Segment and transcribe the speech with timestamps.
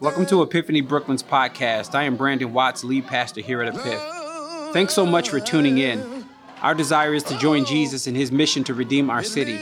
[0.00, 1.96] Welcome to Epiphany Brooklyn's podcast.
[1.96, 4.72] I am Brandon Watts, lead pastor here at Epiph.
[4.72, 6.24] Thanks so much for tuning in.
[6.62, 9.58] Our desire is to join Jesus in his mission to redeem our city.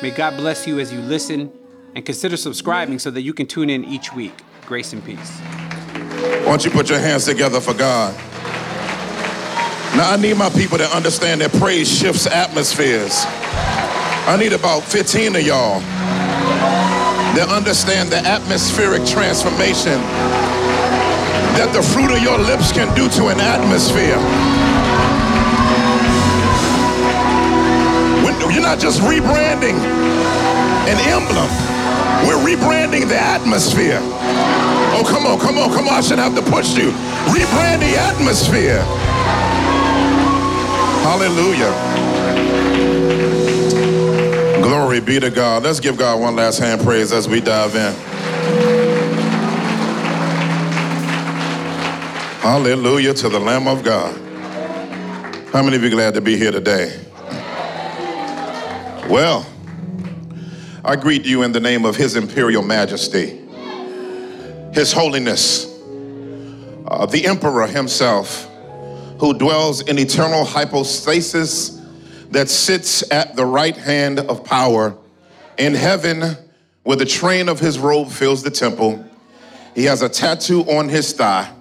[0.00, 1.50] May God bless you as you listen
[1.96, 4.44] and consider subscribing so that you can tune in each week.
[4.64, 5.40] Grace and peace.
[5.40, 8.14] Why don't you put your hands together for God?
[9.96, 13.24] Now, I need my people to understand that praise shifts atmospheres.
[13.26, 15.99] I need about 15 of y'all
[17.36, 19.98] that understand the atmospheric transformation
[21.54, 24.18] that the fruit of your lips can do to an atmosphere.
[28.24, 29.78] When you're not just rebranding
[30.88, 31.50] an emblem,
[32.26, 34.00] we're rebranding the atmosphere.
[34.92, 35.94] Oh, come on, come on, come on.
[35.94, 36.90] I shouldn't have to push you.
[37.30, 38.82] Rebrand the atmosphere.
[41.06, 42.89] Hallelujah.
[44.90, 45.62] Glory be to God.
[45.62, 47.94] Let's give God one last hand praise as we dive in.
[52.40, 54.12] Hallelujah to the Lamb of God.
[55.52, 57.00] How many of you glad to be here today?
[59.08, 59.46] Well,
[60.84, 63.40] I greet you in the name of His Imperial Majesty,
[64.74, 65.66] His Holiness,
[66.88, 68.50] uh, the Emperor himself,
[69.20, 71.79] who dwells in eternal hypostasis
[72.30, 74.96] that sits at the right hand of power
[75.58, 76.36] in heaven,
[76.82, 79.04] where the train of his robe fills the temple.
[79.74, 81.52] He has a tattoo on his thigh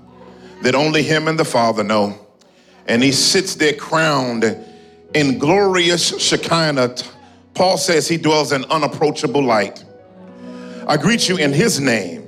[0.62, 2.18] that only him and the Father know.
[2.88, 4.44] And he sits there crowned
[5.14, 6.96] in glorious Shekinah.
[7.54, 9.84] Paul says he dwells in unapproachable light.
[10.88, 12.28] I greet you in his name,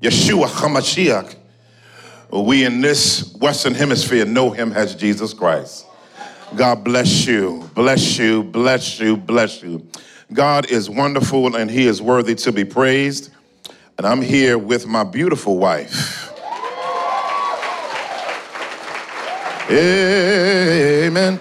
[0.00, 1.36] Yeshua HaMashiach.
[2.32, 5.86] We in this Western Hemisphere know him as Jesus Christ.
[6.56, 9.86] God bless you, bless you, bless you, bless you.
[10.32, 13.30] God is wonderful and he is worthy to be praised.
[13.96, 16.32] And I'm here with my beautiful wife.
[19.70, 21.38] Amen.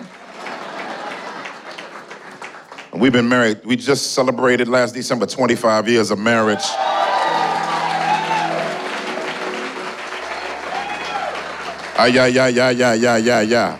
[2.93, 3.65] We've been married.
[3.65, 6.59] We just celebrated last December 25 years of marriage.
[12.01, 13.79] Ah, yeah, yeah, yeah, yeah, yeah, yeah, yeah.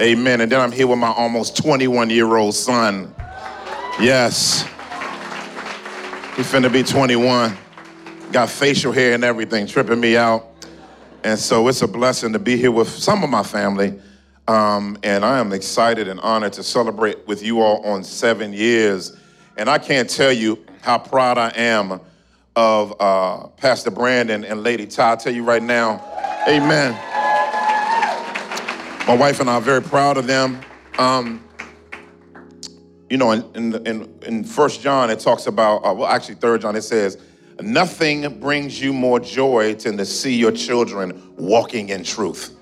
[0.00, 0.40] Amen.
[0.40, 3.12] And then I'm here with my almost 21 year old son.
[4.00, 4.62] Yes.
[6.36, 7.56] He's finna be 21.
[8.30, 10.46] Got facial hair and everything, tripping me out.
[11.24, 14.00] And so it's a blessing to be here with some of my family.
[14.46, 19.16] Um, and I am excited and honored to celebrate with you all on seven years.
[19.56, 22.00] And I can't tell you how proud I am
[22.54, 25.12] of uh, Pastor Brandon and Lady Ty.
[25.12, 26.00] I tell you right now,
[26.46, 27.07] amen.
[29.08, 30.60] My wife and I are very proud of them.
[30.98, 31.42] Um,
[33.08, 36.60] you know, in, in, in, in 1 John, it talks about, uh, well, actually, Third
[36.60, 37.16] John, it says,
[37.58, 42.54] Nothing brings you more joy than to see your children walking in truth.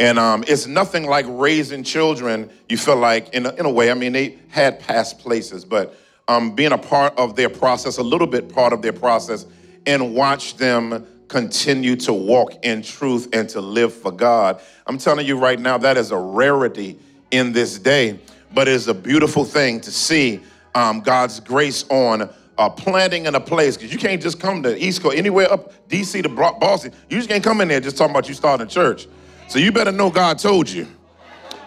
[0.00, 3.92] And um, it's nothing like raising children, you feel like, in a, in a way,
[3.92, 5.96] I mean, they had past places, but
[6.26, 9.46] um, being a part of their process, a little bit part of their process,
[9.86, 14.60] and watch them continue to walk in truth and to live for God.
[14.86, 16.98] I'm telling you right now, that is a rarity
[17.30, 18.18] in this day,
[18.52, 20.40] but it's a beautiful thing to see
[20.74, 24.76] um, God's grace on uh, planting in a place because you can't just come to
[24.82, 26.92] East Coast, anywhere up DC to Boston.
[27.08, 29.06] You just can't come in there just talking about you starting a church.
[29.48, 30.88] So you better know God told you.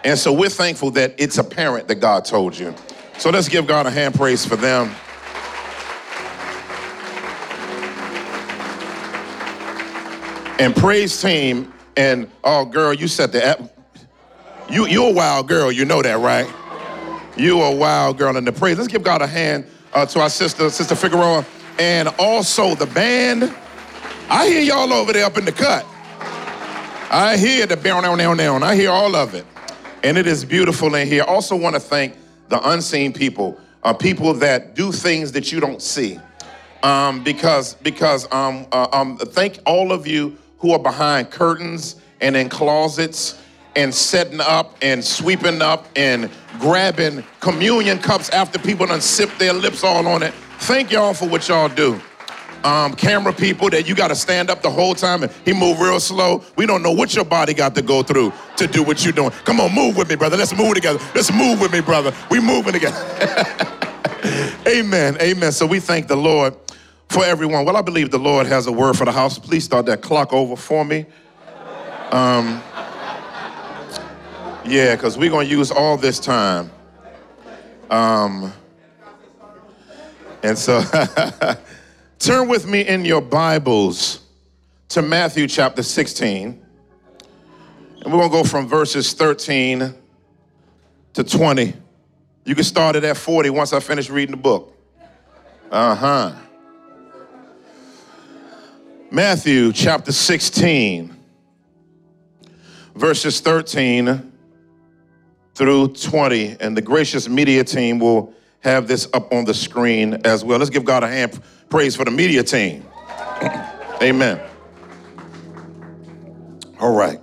[0.04, 2.74] And so we're thankful that it's apparent that God told you.
[3.18, 4.94] So let's give God a hand praise for them.
[10.58, 13.60] And praise team, and oh girl, you said that.
[14.70, 16.48] You you a wild girl, you know that, right?
[17.36, 18.78] You a wild girl in the praise.
[18.78, 21.44] Let's give God a hand uh, to our sister, Sister Figueroa,
[21.78, 23.54] and also the band.
[24.28, 25.86] I hear y'all over there up in the cut.
[27.10, 28.62] I hear the down, down, down, down.
[28.62, 29.44] I hear all of it.
[30.02, 31.22] And it is beautiful in here.
[31.22, 32.16] Also want to thank
[32.48, 36.18] the unseen people, uh, people that do things that you don't see.
[36.82, 42.36] Um, because because um, uh, um, thank all of you who are behind curtains and
[42.36, 43.38] in closets
[43.74, 46.30] and setting up and sweeping up and
[46.60, 50.32] grabbing communion cups after people done sip their lips all on it.
[50.60, 52.00] Thank y'all for what y'all do.
[52.62, 55.80] Um, camera people that you got to stand up the whole time and he move
[55.80, 56.44] real slow.
[56.54, 59.30] We don't know what your body got to go through to do what you're doing.
[59.44, 60.36] Come on, move with me, brother.
[60.36, 61.00] Let's move together.
[61.12, 62.14] Let's move with me, brother.
[62.30, 63.04] We moving together.
[64.68, 65.16] Amen.
[65.20, 65.50] Amen.
[65.50, 66.54] So we thank the Lord
[67.12, 67.64] for everyone.
[67.64, 69.38] Well, I believe the Lord has a word for the house.
[69.38, 71.06] Please start that clock over for me.
[72.10, 72.62] Um,
[74.64, 76.70] yeah, because we're going to use all this time.
[77.90, 78.52] Um,
[80.42, 80.82] and so
[82.22, 84.20] Turn with me in your Bibles
[84.90, 86.64] to Matthew chapter 16.
[88.00, 89.92] And we're going to go from verses 13
[91.14, 91.74] to 20.
[92.44, 94.72] You can start it at 40 once I finish reading the book.
[95.68, 96.32] Uh huh.
[99.12, 101.14] Matthew chapter 16,
[102.94, 104.32] verses 13
[105.54, 106.56] through 20.
[106.58, 110.58] And the gracious media team will have this up on the screen as well.
[110.58, 111.38] Let's give God a hand
[111.68, 112.86] praise for the media team.
[114.02, 114.40] Amen.
[116.80, 117.20] All right.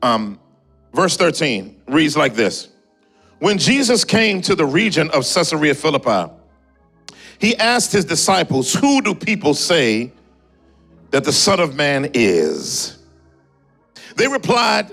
[0.00, 0.40] Um,
[0.94, 2.68] verse 13 reads like this
[3.38, 6.36] When Jesus came to the region of Caesarea Philippi,
[7.38, 10.12] he asked his disciples, Who do people say
[11.10, 12.98] that the Son of Man is?
[14.16, 14.90] They replied,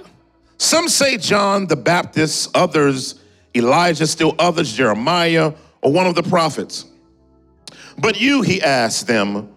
[0.58, 3.16] Some say John the Baptist, others
[3.56, 6.86] Elijah, still others Jeremiah, or one of the prophets.
[7.98, 9.50] But you, he asked them,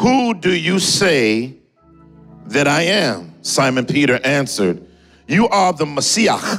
[0.00, 1.54] Who do you say
[2.46, 3.34] that I am?
[3.42, 4.86] Simon Peter answered,
[5.26, 6.58] You are the Messiah,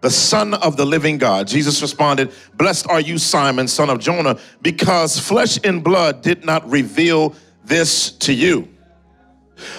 [0.00, 1.46] the Son of the living God.
[1.46, 6.68] Jesus responded, Blessed are you, Simon, son of Jonah, because flesh and blood did not
[6.70, 8.68] reveal this to you,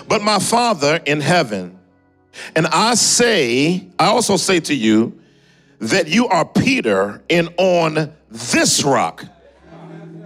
[0.07, 1.77] but my Father in heaven.
[2.55, 5.21] And I say, I also say to you,
[5.81, 9.25] that you are Peter, and on this rock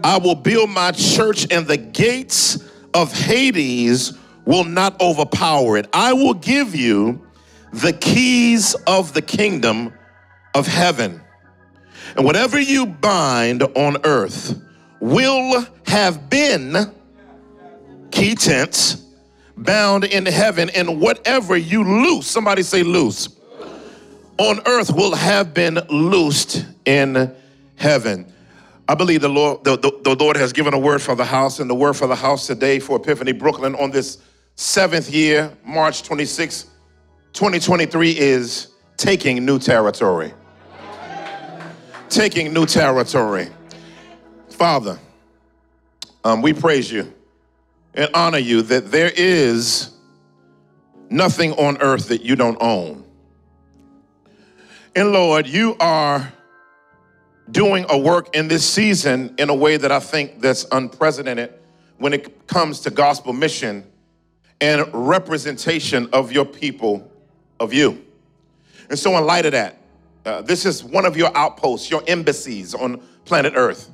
[0.04, 2.64] I will build my church, and the gates
[2.94, 4.14] of Hades
[4.46, 5.88] will not overpower it.
[5.94, 7.26] I will give you
[7.82, 9.94] the keys of the kingdom
[10.54, 11.20] of heaven.
[12.16, 14.58] And whatever you bind on earth
[15.02, 16.74] will have been,
[18.12, 19.06] key tense,
[19.58, 23.28] bound in heaven, and whatever you loose, somebody say loose,
[24.38, 27.36] on earth will have been loosed in
[27.76, 28.32] heaven.
[28.88, 31.60] I believe the Lord, the, the, the, Lord has given a word for the house,
[31.60, 34.20] and the word for the house today for Epiphany Brooklyn on this
[34.56, 36.68] seventh year, March 26,
[37.36, 40.34] 2023, is taking new territory.
[42.08, 43.50] Taking new territory.
[44.50, 44.98] Father,
[46.24, 47.14] um, we praise you
[47.94, 49.92] and honor you that there is
[51.10, 53.04] nothing on earth that you don't own.
[54.96, 56.32] And Lord, you are
[57.52, 61.54] doing a work in this season in a way that I think that's unprecedented
[61.98, 63.86] when it comes to gospel mission
[64.62, 67.12] and representation of your people,
[67.60, 68.04] of you.
[68.90, 69.78] And so, in light of that,
[70.26, 73.90] uh, this is one of your outposts, your embassies on planet Earth.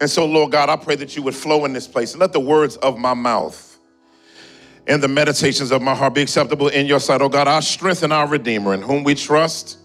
[0.00, 2.32] And so, Lord God, I pray that you would flow in this place and let
[2.32, 3.78] the words of my mouth
[4.86, 7.22] and the meditations of my heart be acceptable in your sight.
[7.22, 9.78] Oh God, our strength and our Redeemer, in whom we trust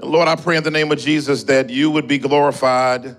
[0.00, 3.16] and Lord, I pray in the name of Jesus that you would be glorified,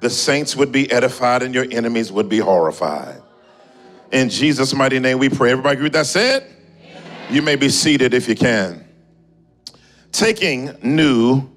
[0.00, 3.22] the saints would be edified, and your enemies would be horrified.
[4.12, 5.52] In Jesus' mighty name we pray.
[5.52, 6.44] Everybody agree with that said?
[7.28, 8.86] You may be seated if you can.
[10.12, 11.50] Taking new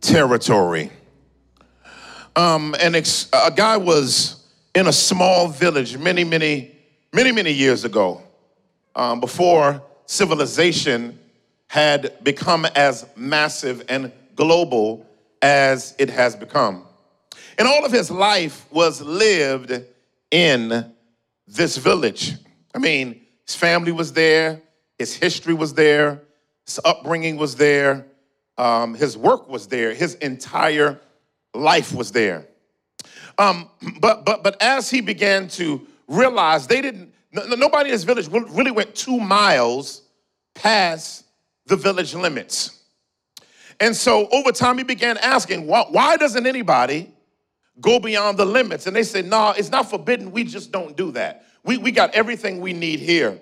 [0.00, 0.92] territory.
[2.36, 4.46] Um, and ex- a guy was
[4.76, 6.76] in a small village many, many,
[7.12, 8.22] many, many years ago,
[8.94, 11.18] um, before civilization
[11.66, 15.04] had become as massive and global
[15.42, 16.84] as it has become.
[17.58, 19.72] And all of his life was lived
[20.30, 20.94] in
[21.48, 22.34] this village.
[22.72, 24.62] I mean, his family was there,
[24.98, 26.22] his history was there,
[26.66, 28.06] his upbringing was there,
[28.56, 31.00] um, his work was there, his entire
[31.54, 32.46] life was there.
[33.38, 33.68] Um,
[34.00, 38.72] but but but as he began to realize they didn't, nobody in his village really
[38.72, 40.02] went two miles
[40.54, 41.24] past
[41.66, 42.82] the village limits.
[43.80, 47.12] And so over time, he began asking, why, why doesn't anybody
[47.80, 48.86] go beyond the limits?
[48.86, 50.32] And they said, no, nah, it's not forbidden.
[50.32, 51.44] We just don't do that.
[51.62, 53.38] We, we got everything we need here.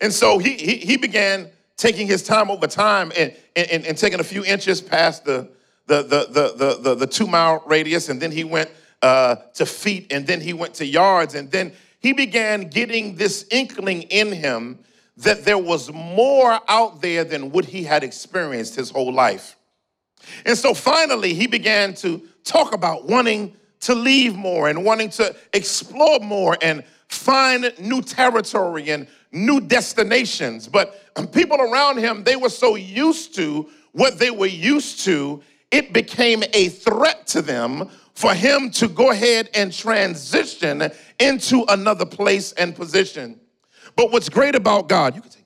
[0.00, 4.20] And so he, he, he began taking his time over time and, and, and taking
[4.20, 5.48] a few inches past the,
[5.86, 8.08] the, the, the, the, the, the two mile radius.
[8.08, 8.70] And then he went
[9.02, 11.34] uh, to feet and then he went to yards.
[11.34, 14.78] And then he began getting this inkling in him
[15.16, 19.56] that there was more out there than what he had experienced his whole life.
[20.44, 25.34] And so finally, he began to talk about wanting to leave more and wanting to
[25.52, 30.68] explore more and find new territory and new destinations.
[30.68, 30.98] But
[31.32, 36.42] people around him, they were so used to what they were used to, it became
[36.52, 42.74] a threat to them for him to go ahead and transition into another place and
[42.74, 43.38] position.
[43.96, 45.44] But what's great about God, you can take.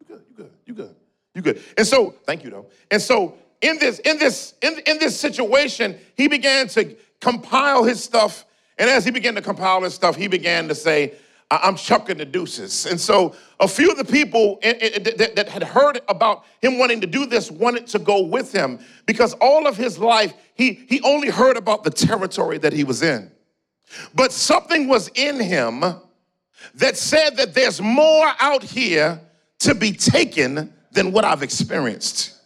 [0.00, 0.96] You good, you good, you good,
[1.34, 1.62] you good.
[1.78, 2.66] And so, thank you though.
[2.90, 8.02] And so in this, in this, in, in this situation, he began to compile his
[8.02, 8.44] stuff.
[8.76, 11.14] And as he began to compile his stuff, he began to say,
[11.62, 12.86] I'm chucking the deuces.
[12.86, 17.26] And so a few of the people that had heard about him wanting to do
[17.26, 21.56] this wanted to go with him because all of his life, he, he only heard
[21.56, 23.30] about the territory that he was in.
[24.14, 25.84] But something was in him
[26.74, 29.20] that said that there's more out here
[29.60, 32.36] to be taken than what I've experienced.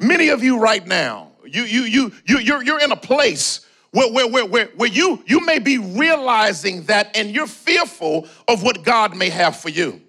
[0.00, 4.10] Many of you right now, you, you, you, you, you're, you're in a place where,
[4.10, 8.82] where, where, where, where you, you may be realizing that and you're fearful of what
[8.82, 10.00] God may have for you.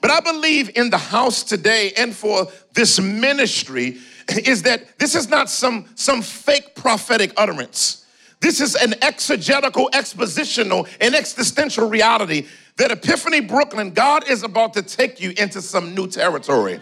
[0.00, 3.98] But I believe in the house today and for this ministry
[4.44, 8.04] is that this is not some, some fake prophetic utterance.
[8.40, 12.46] This is an exegetical, expositional, and existential reality
[12.76, 16.80] that Epiphany Brooklyn, God is about to take you into some new territory.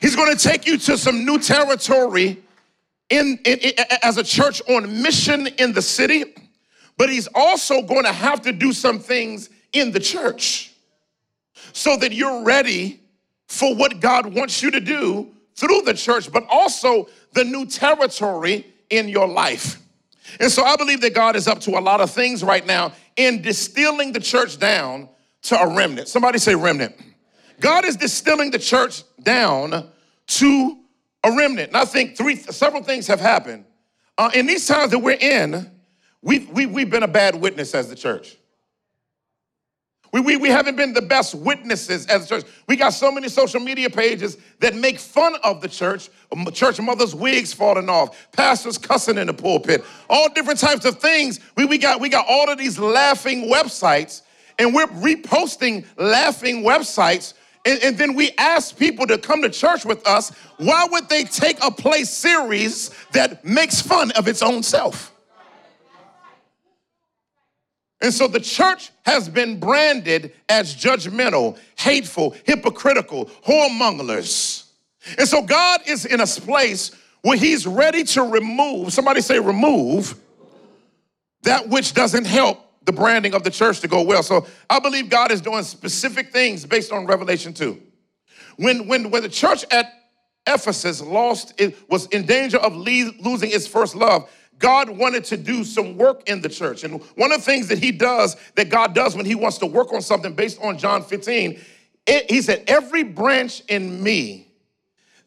[0.00, 2.42] He's going to take you to some new territory
[3.10, 6.24] in, in, in, as a church on mission in the city,
[6.96, 10.72] but he's also going to have to do some things in the church
[11.72, 13.00] so that you're ready
[13.46, 18.66] for what God wants you to do through the church, but also the new territory
[18.88, 19.80] in your life.
[20.38, 22.92] And so I believe that God is up to a lot of things right now
[23.16, 25.08] in distilling the church down
[25.42, 26.08] to a remnant.
[26.08, 26.94] Somebody say remnant.
[27.58, 29.88] God is distilling the church down
[30.26, 30.79] to
[31.24, 31.68] a remnant.
[31.68, 33.64] And I think three, several things have happened.
[34.16, 35.70] Uh, in these times that we're in,
[36.22, 38.36] we've, we, have we have been a bad witness as the church.
[40.12, 42.44] We, we, we haven't been the best witnesses as a church.
[42.66, 46.10] We got so many social media pages that make fun of the church,
[46.52, 51.38] church mothers' wigs falling off, pastors cussing in the pulpit, all different types of things.
[51.56, 54.22] We, we, got, we got all of these laughing websites,
[54.58, 59.84] and we're reposting laughing websites and, and, then we ask people to come to church
[59.84, 64.62] with us, why would they take a play series that makes fun of its own
[64.62, 65.12] self?
[68.00, 74.64] And so the church has been branded as judgmental, hateful, hypocritical, whoremongers.
[75.18, 80.18] And so God is in a place where he's ready to remove, somebody say remove,
[81.42, 84.22] that which doesn't help the branding of the church to go well.
[84.22, 87.80] So I believe God is doing specific things based on Revelation 2.
[88.56, 89.92] When, when, when the church at
[90.46, 94.28] Ephesus lost, it was in danger of losing its first love,
[94.58, 96.82] God wanted to do some work in the church.
[96.82, 99.66] And one of the things that he does, that God does when he wants to
[99.66, 101.60] work on something based on John 15,
[102.06, 104.48] it, he said, Every branch in me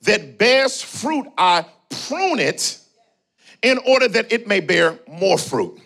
[0.02, 1.66] that bears fruit, I
[2.08, 2.78] prune it
[3.62, 5.80] in order that it may bear more fruit.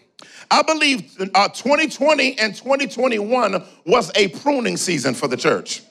[0.49, 5.81] I believe uh, 2020 and 2021 was a pruning season for the church.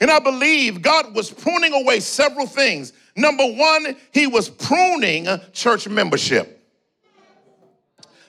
[0.00, 2.92] And I believe God was pruning away several things.
[3.16, 6.52] Number one, He was pruning church membership.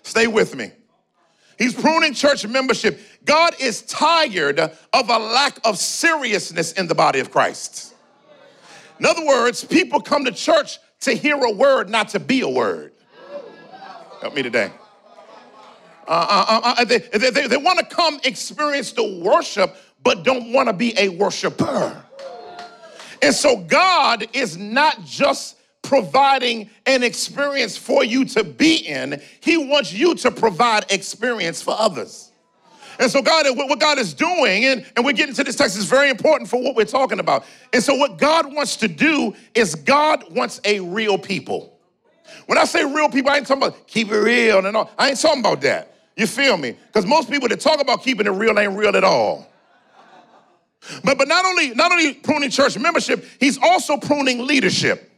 [0.04, 0.72] Stay with me.
[1.58, 3.00] He's pruning church membership.
[3.26, 7.94] God is tired of a lack of seriousness in the body of Christ.
[9.00, 12.50] In other words, people come to church to hear a word, not to be a
[12.50, 12.94] word.
[14.22, 14.72] Help me today.
[16.08, 20.24] Uh, uh, uh, uh, they, they, they, they want to come experience the worship, but
[20.24, 22.04] don't want to be a worshiper.
[23.22, 29.58] And so God is not just providing an experience for you to be in, He
[29.58, 32.32] wants you to provide experience for others.
[33.00, 35.86] And so, God, what God is doing, and, and we're getting to this text, is
[35.86, 37.46] very important for what we're talking about.
[37.72, 41.78] And so, what God wants to do is God wants a real people.
[42.48, 44.90] When I say real people, I ain't talking about keep it real and all.
[44.98, 45.97] I ain't talking about that.
[46.18, 46.76] You feel me?
[46.88, 49.48] Because most people that talk about keeping it real ain't real at all.
[51.04, 55.12] But, but not only not only pruning church membership, he's also pruning leadership.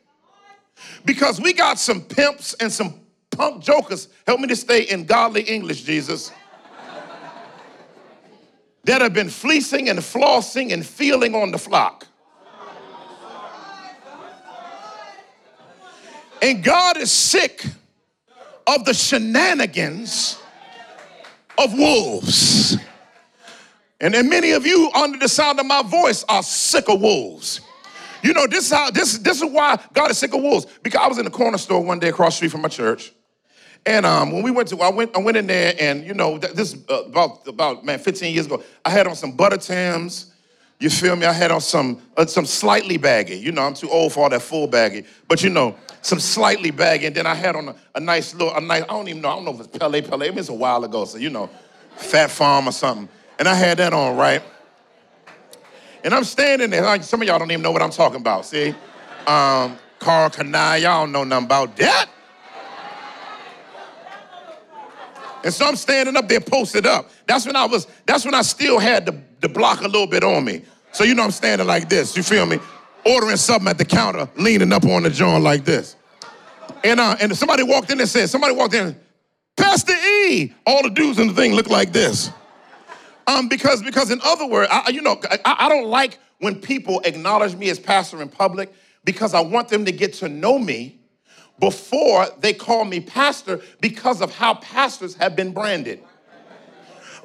[1.05, 2.99] Because we got some pimps and some
[3.31, 4.09] punk jokers.
[4.27, 6.31] Help me to stay in godly English, Jesus.
[8.83, 12.07] that have been fleecing and flossing and feeling on the flock.
[16.41, 17.65] And God is sick
[18.65, 20.37] of the shenanigans
[21.59, 22.77] of wolves.
[24.01, 27.61] And then many of you, under the sound of my voice, are sick of wolves.
[28.23, 30.65] You know, this is how this, this is why God is sick of wolves.
[30.83, 33.13] Because I was in the corner store one day across street from my church.
[33.85, 36.37] And um, when we went to, I went, I went in there, and you know,
[36.37, 40.33] this uh, about about man, 15 years ago, I had on some butter Tims.
[40.79, 41.25] You feel me?
[41.25, 43.35] I had on some uh, some slightly baggy.
[43.35, 46.71] You know, I'm too old for all that full baggy, but you know, some slightly
[46.71, 49.21] baggy, and then I had on a, a nice little, a nice, I don't even
[49.21, 51.17] know, I don't know if it's Pelle Pelle, I mean, it's a while ago, so
[51.17, 51.49] you know,
[51.97, 53.09] Phat Farm or something.
[53.37, 54.41] And I had that on, right?
[56.03, 58.45] And I'm standing there, like some of y'all don't even know what I'm talking about,
[58.45, 58.69] see?
[59.27, 62.09] Um, Karl Kani, y'all don't know nothing about that.
[65.43, 67.09] And so I'm standing up there posted up.
[67.25, 70.23] That's when I was, that's when I still had the, the block a little bit
[70.23, 70.63] on me.
[70.91, 72.59] So you know I'm standing like this, you feel me?
[73.05, 75.95] Ordering something at the counter, leaning up on the joint like this.
[76.83, 78.95] And uh, and somebody walked in and said, somebody walked in,
[79.57, 80.53] Pastor E.
[80.65, 82.31] All the dudes in the thing look like this.
[83.27, 87.01] Um, because because in other words, I, you know, I, I don't like when people
[87.05, 90.99] acknowledge me as pastor in public because I want them to get to know me
[91.59, 96.01] before they call me pastor because of how pastors have been branded.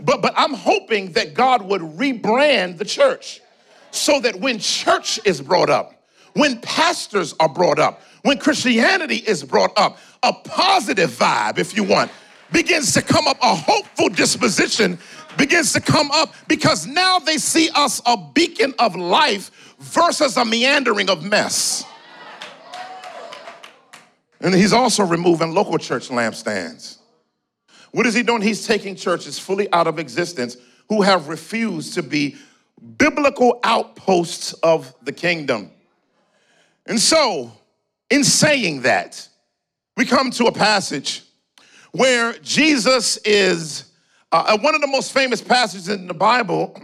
[0.03, 3.41] But but I'm hoping that God would rebrand the church
[3.95, 9.45] so that when church is brought up, when pastors are brought up, when Christianity is
[9.45, 12.11] brought up, a positive vibe, if you want,
[12.53, 14.99] begins to come up, a hopeful disposition
[15.37, 20.45] begins to come up because now they see us a beacon of life versus a
[20.45, 21.85] meandering of mess.
[24.41, 26.99] And he's also removing local church lampstands.
[27.93, 28.43] What is he doing?
[28.43, 30.57] He's taking churches fully out of existence
[30.89, 32.37] who have refused to be
[32.99, 35.71] biblical outposts of the kingdom.
[36.87, 37.53] And so,
[38.11, 39.27] in saying that,
[39.97, 41.23] we come to a passage
[41.93, 43.85] where Jesus is
[44.33, 46.81] uh, uh, one of the most famous passages in the Bible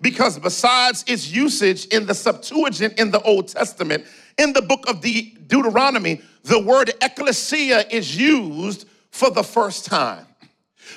[0.00, 4.06] because, besides its usage in the Septuagint in the Old Testament,
[4.38, 10.26] in the book of the Deuteronomy, the word ecclesia is used for the first time.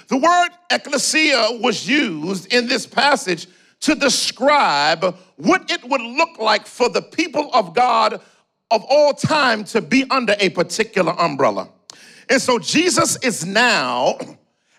[0.07, 3.47] The word ecclesia was used in this passage
[3.81, 8.21] to describe what it would look like for the people of God
[8.71, 11.69] of all time to be under a particular umbrella.
[12.29, 14.17] And so Jesus is now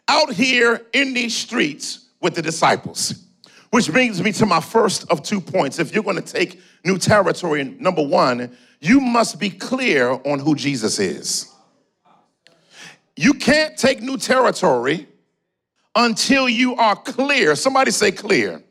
[0.08, 3.24] out here in these streets with the disciples,
[3.70, 5.78] which brings me to my first of two points.
[5.78, 10.54] If you're going to take new territory, number one, you must be clear on who
[10.54, 11.52] Jesus is.
[13.16, 15.08] You can't take new territory
[15.94, 17.56] until you are clear.
[17.56, 18.62] Somebody say clear.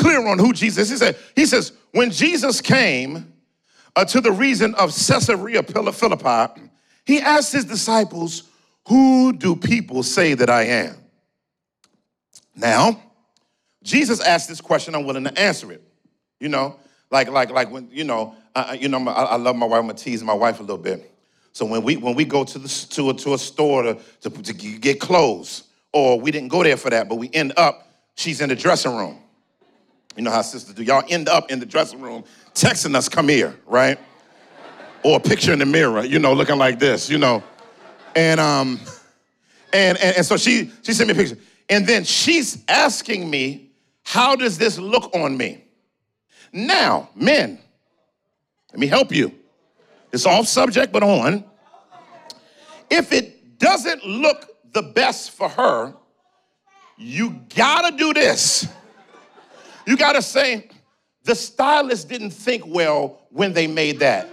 [0.00, 0.90] Clear on who Jesus is.
[0.90, 3.30] He said, he says, when Jesus came,
[3.96, 6.62] uh, to the region of Caesarea Philippi,
[7.04, 8.44] he asked his disciples,
[8.88, 10.96] Who do people say that I am?
[12.54, 13.02] Now,
[13.82, 15.82] Jesus asked this question, I'm willing to answer it.
[16.38, 16.76] You know,
[17.10, 19.86] like, like, like when, you know, uh, you know, I, I, love my wife, I'm
[19.86, 21.10] gonna tease my wife a little bit.
[21.52, 24.30] So when we when we go to the to a, to a store to, to,
[24.30, 28.40] to get clothes, or we didn't go there for that, but we end up, she's
[28.40, 29.18] in the dressing room.
[30.16, 30.82] You know how sisters do.
[30.82, 33.98] Y'all end up in the dressing room texting us, come here, right?
[35.02, 37.42] Or a picture in the mirror, you know, looking like this, you know.
[38.16, 38.80] And um,
[39.72, 41.38] and, and, and so she she sent me a picture.
[41.68, 43.70] And then she's asking me,
[44.02, 45.64] how does this look on me?
[46.52, 47.60] Now, men,
[48.72, 49.32] let me help you.
[50.12, 51.44] It's off subject, but on.
[52.90, 55.94] If it doesn't look the best for her,
[56.98, 58.66] you gotta do this.
[59.86, 60.68] You gotta say,
[61.24, 64.28] the stylist didn't think well when they made that.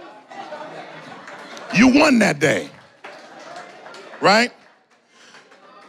[1.74, 2.70] You won that day,
[4.20, 4.52] right?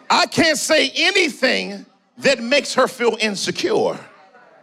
[0.10, 1.86] I can't say anything
[2.18, 3.98] that makes her feel insecure,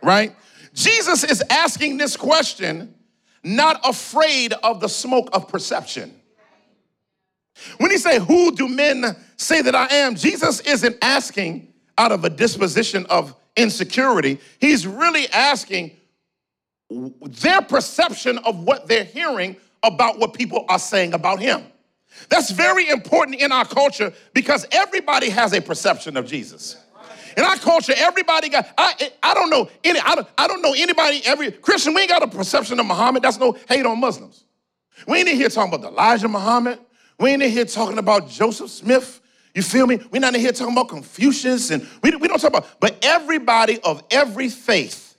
[0.03, 0.37] right?
[0.75, 2.95] Jesus is asking this question,
[3.43, 6.15] not afraid of the smoke of perception.
[7.79, 10.17] When he say, who do men say that I am?
[10.17, 14.39] Jesus isn't asking out of a disposition of insecurity.
[14.59, 15.93] He's really asking,
[16.89, 21.65] their perception of what they're hearing about what people are saying about him.
[22.29, 26.77] That's very important in our culture because everybody has a perception of Jesus.
[27.37, 30.73] In our culture, everybody got, I, I don't know any, I don't, I don't know
[30.75, 33.23] anybody, every Christian, we ain't got a perception of Muhammad.
[33.23, 34.45] That's no hate on Muslims.
[35.07, 36.79] We ain't in here talking about Elijah Muhammad.
[37.19, 39.21] We ain't in here talking about Joseph Smith.
[39.57, 39.99] You feel me?
[40.11, 43.81] We're not in here talking about Confucius and we, we don't talk about, but everybody
[43.81, 45.17] of every faith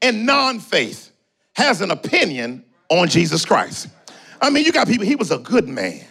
[0.00, 1.12] and non faith
[1.54, 3.88] has an opinion on Jesus Christ.
[4.40, 6.02] I mean, you got people, he was a good man.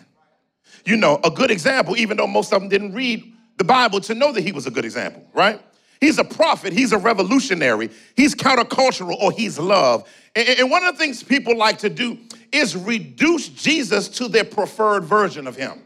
[0.86, 4.14] You know, a good example, even though most of them didn't read the Bible to
[4.14, 5.60] know that he was a good example, right?
[6.00, 10.08] He's a prophet, he's a revolutionary, he's countercultural, or he's love.
[10.36, 12.20] And, one of the things people like to do
[12.52, 15.82] is reduce Jesus to their preferred version of him.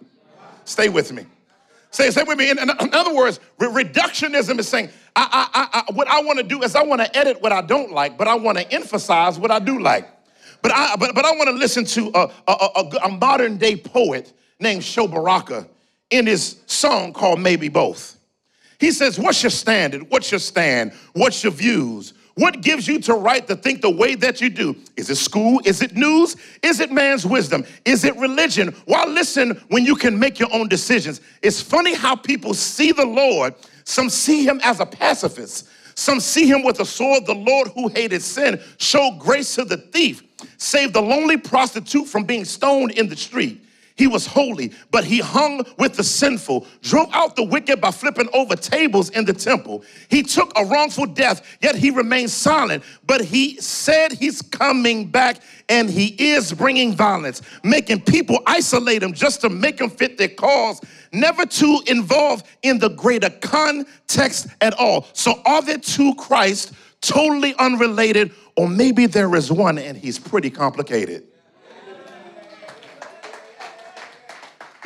[0.65, 1.25] Stay with me.
[1.97, 2.51] Say, say with me.
[2.51, 6.61] In, in, other words, reductionism is saying, I, I, I, what I want to do
[6.61, 9.49] is I want to edit what I don't like, but I want to emphasize what
[9.49, 10.07] I do like.
[10.61, 13.75] But I, but, but I want to listen to a, a, a, a modern day
[13.77, 15.67] poet named Sho Baraka
[16.11, 18.19] in his song called Maybe Both.
[18.79, 20.07] He says, What's your standard?
[20.11, 20.93] What's your stand?
[21.13, 22.13] What's your views?
[22.37, 24.75] What gives you to right to think the way that you do?
[24.95, 25.59] Is it school?
[25.65, 26.35] Is it news?
[26.61, 27.65] Is it man's wisdom?
[27.83, 28.75] Is it religion?
[28.85, 31.19] Why listen when you can make your own decisions?
[31.41, 33.55] It's funny how people see the Lord.
[33.85, 35.67] Some see him as a pacifist.
[35.95, 37.25] Some see him with a sword.
[37.25, 40.21] The Lord who hated sin showed grace to the thief,
[40.57, 43.66] saved the lonely prostitute from being stoned in the street.
[43.97, 48.29] He was holy, but he hung with the sinful, drove out the wicked by flipping
[48.31, 49.83] over tables in the temple.
[50.09, 52.83] He took a wrongful death, yet he remained silent.
[53.07, 59.13] But he said he's coming back and he is bringing violence, making people isolate him
[59.13, 60.79] just to make him fit their cause,
[61.11, 65.07] never to involve in the greater context at all.
[65.13, 70.51] So are there two Christ totally unrelated, or maybe there is one and he's pretty
[70.51, 71.23] complicated?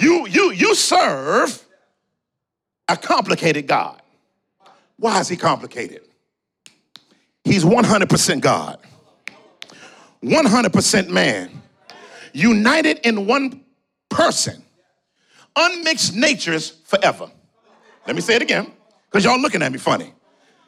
[0.01, 1.63] You, you, you serve
[2.87, 4.01] a complicated God.
[4.97, 6.01] Why is he complicated?
[7.43, 8.79] He's 100% God,
[10.23, 11.61] 100% man,
[12.33, 13.63] united in one
[14.09, 14.63] person,
[15.55, 17.31] unmixed natures forever.
[18.07, 18.71] Let me say it again,
[19.05, 20.13] because y'all looking at me funny.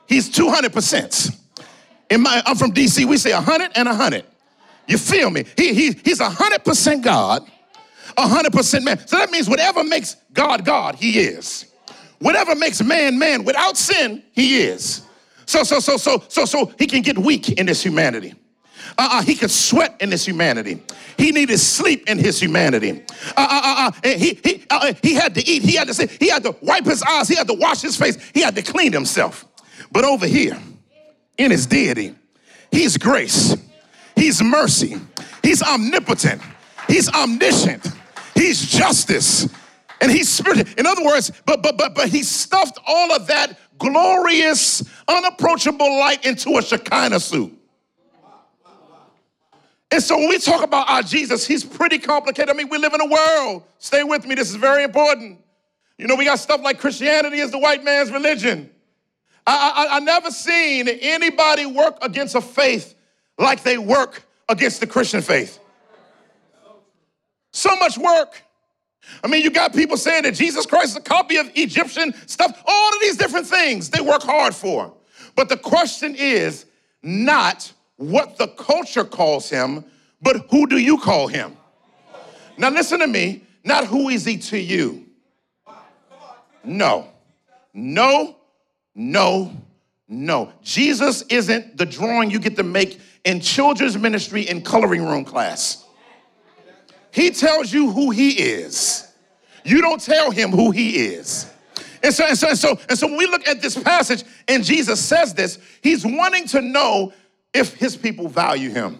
[0.08, 1.36] He's 200%.
[2.10, 4.26] In my, I'm from DC, we say 100 and 100.
[4.88, 5.46] You feel me?
[5.58, 7.50] He, he, he's 100% God,
[8.18, 9.08] 100% man.
[9.08, 11.66] So that means whatever makes God God, he is.
[12.20, 15.02] Whatever makes man man without sin, he is.
[15.46, 18.34] So so so so so so he can get weak in this humanity.
[18.98, 20.82] Uh, uh, he could sweat in his humanity.
[21.18, 23.04] He needed sleep in his humanity.
[23.36, 25.64] Uh, uh, uh, uh he, he, uh, he had to eat.
[25.64, 27.28] He had to say, he had to wipe his eyes.
[27.28, 28.18] He had to wash his face.
[28.34, 29.46] He had to clean himself.
[29.92, 30.58] But over here,
[31.38, 32.16] in his deity,
[32.72, 33.56] he's grace.
[34.16, 34.98] He's mercy.
[35.42, 36.42] He's omnipotent.
[36.88, 37.88] He's omniscient.
[38.36, 39.48] He's justice
[40.02, 40.78] and he's spirit.
[40.78, 46.26] In other words, but but but but he stuffed all of that glorious, unapproachable light
[46.26, 47.58] into a Shekinah suit.
[49.92, 52.50] And so when we talk about our Jesus, he's pretty complicated.
[52.50, 53.64] I mean, we live in a world.
[53.78, 55.40] Stay with me, this is very important.
[56.00, 58.72] You know, we got stuff like Christianity is the white man's religion.
[59.46, 62.96] I, I, I never seen anybody work against a faith
[63.38, 65.60] like they work against the Christian faith.
[67.54, 68.44] So much work.
[69.24, 72.62] I mean, you got people saying that Jesus Christ is a copy of Egyptian stuff,
[72.66, 74.94] all of these different things they work hard for.
[75.36, 76.66] But the question is
[77.02, 79.86] not what the culture calls him,
[80.22, 81.56] but who do you call him?
[82.58, 85.06] Now, listen to me, not who is he to you.
[86.64, 87.08] No,
[87.74, 88.38] no,
[88.96, 89.52] no,
[90.08, 90.54] no.
[90.62, 95.86] Jesus isn't the drawing you get to make in children's ministry in coloring room class.
[97.14, 99.08] He tells you who he is.
[99.64, 101.50] You don't tell him who he is.
[102.02, 104.64] And so, and so, and so, and so when we look at this passage and
[104.64, 107.14] Jesus says this, he's wanting to know
[107.54, 109.00] if his people value him.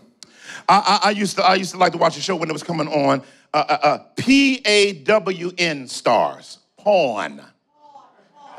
[0.70, 2.54] I, I, I used to I used to like to watch a show when it
[2.54, 3.24] was coming on.
[3.54, 7.42] Uh, uh, uh, P A W N stars, pawn.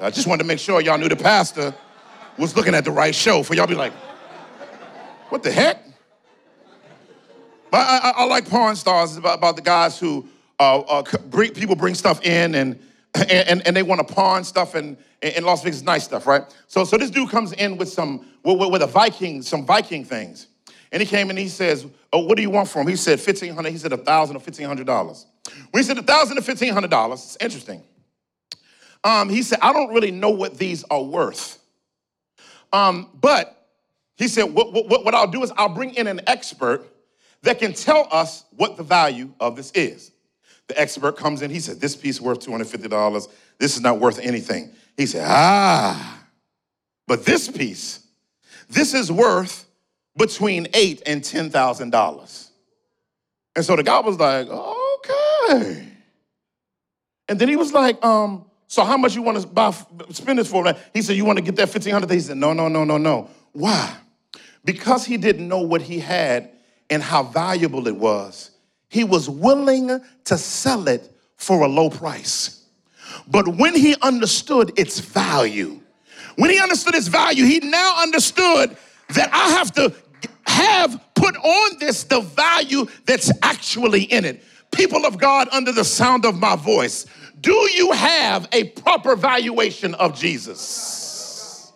[0.01, 1.73] I just wanted to make sure y'all knew the pastor
[2.37, 3.93] was looking at the right show for y'all be like,
[5.31, 5.84] what the heck?
[7.74, 9.10] But I, I, I like Pawn Stars.
[9.10, 10.28] It's about, about the guys who
[10.60, 12.78] uh, uh, bring, people bring stuff in and,
[13.28, 16.42] and, and they want to pawn stuff in, in Las Vegas, nice stuff, right?
[16.68, 20.46] So, so this dude comes in with some, with, with a Viking, some Viking things.
[20.92, 22.87] And he came and he says, oh, what do you want for him?
[22.87, 25.24] He said 1500 He said 1000 or $1,500.
[25.72, 27.82] When he said 1000 or $1,500, it's interesting.
[29.02, 31.58] Um, he said, I don't really know what these are worth.
[32.72, 33.66] Um, but
[34.16, 36.88] he said, what, what, what I'll do is I'll bring in an expert
[37.44, 40.11] that can tell us what the value of this is.
[40.66, 43.28] The expert comes in, he said, This piece worth $250.
[43.59, 44.72] This is not worth anything.
[44.96, 46.24] He said, Ah,
[47.07, 48.07] but this piece,
[48.68, 49.66] this is worth
[50.16, 52.50] between eight and ten thousand dollars.
[53.57, 55.88] And so the guy was like, okay.
[57.28, 59.70] And then he was like, um, so how much you want to buy
[60.11, 60.74] spend this for?
[60.92, 63.30] He said, you want to get that 1500 He said, no, no, no, no, no.
[63.52, 63.96] Why?
[64.64, 66.50] Because he didn't know what he had
[66.90, 68.51] and how valuable it was,
[68.88, 72.64] he was willing to sell it for a low price.
[73.27, 75.81] But when he understood its value,
[76.37, 78.77] when he understood its value, he now understood
[79.11, 79.94] that I have to
[80.47, 84.42] have put on this the value that's actually in it.
[84.73, 87.07] People of God, under the sound of my voice,
[87.40, 91.73] do you have a proper valuation of Jesus?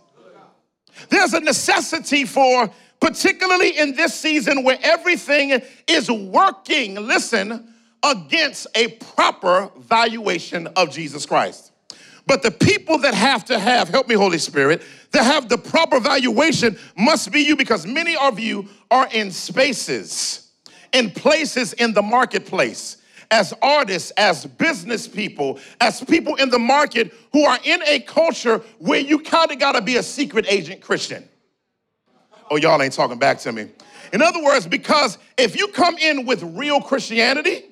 [1.09, 8.89] There's a necessity for particularly in this season where everything is working, listen, against a
[8.89, 11.73] proper valuation of Jesus Christ.
[12.27, 14.83] But the people that have to have, help me, Holy Spirit,
[15.13, 20.51] that have the proper valuation must be you because many of you are in spaces,
[20.93, 22.99] in places in the marketplace
[23.31, 28.63] as artists, as business people, as people in the market who are in a culture
[28.79, 31.29] where you kind of got to be a secret agent Christian.
[32.51, 33.69] Oh, y'all ain't talking back to me.
[34.13, 37.65] In other words, because if you come in with real Christianity,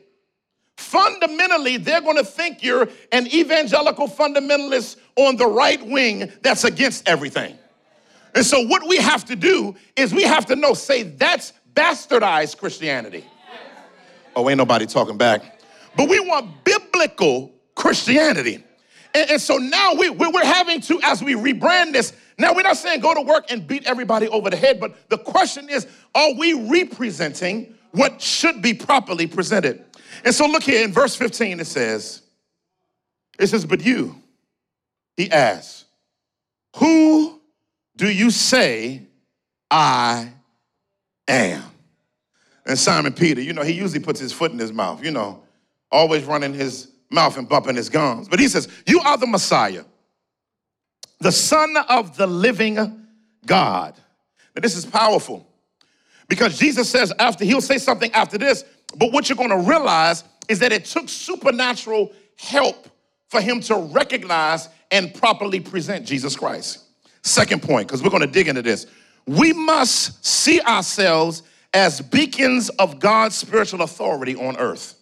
[0.76, 7.08] fundamentally they're going to think you're an evangelical fundamentalist on the right wing that's against
[7.08, 7.56] everything.
[8.34, 12.58] And so, what we have to do is we have to know, say, that's bastardized
[12.58, 13.24] Christianity.
[14.34, 15.58] Oh, ain't nobody talking back.
[15.96, 18.62] But we want biblical Christianity.
[19.14, 22.76] And, and so now we, we're having to, as we rebrand this, now we're not
[22.76, 26.34] saying go to work and beat everybody over the head, but the question is, are
[26.34, 29.84] we representing what should be properly presented?
[30.24, 32.22] And so look here in verse 15, it says,
[33.38, 34.16] it says, but you,
[35.16, 35.84] he asks,
[36.76, 37.40] who
[37.96, 39.02] do you say
[39.70, 40.30] I
[41.26, 41.62] am?
[42.66, 45.42] And Simon Peter, you know, he usually puts his foot in his mouth, you know,
[45.90, 48.28] always running his mouth and bumping his gums.
[48.28, 49.84] But he says, You are the Messiah,
[51.18, 53.06] the Son of the living
[53.44, 53.94] God.
[54.54, 55.46] Now, this is powerful
[56.28, 58.64] because Jesus says, after he'll say something after this,
[58.96, 62.88] but what you're going to realize is that it took supernatural help
[63.28, 66.84] for him to recognize and properly present Jesus Christ.
[67.22, 68.86] Second point, because we're going to dig into this.
[69.26, 71.42] We must see ourselves
[71.74, 74.94] as beacons of God's spiritual authority on earth.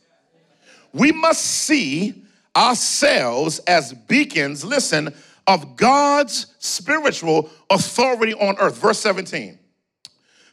[0.92, 2.22] We must see
[2.56, 5.12] ourselves as beacons, listen,
[5.46, 8.78] of God's spiritual authority on earth.
[8.78, 9.58] Verse 17.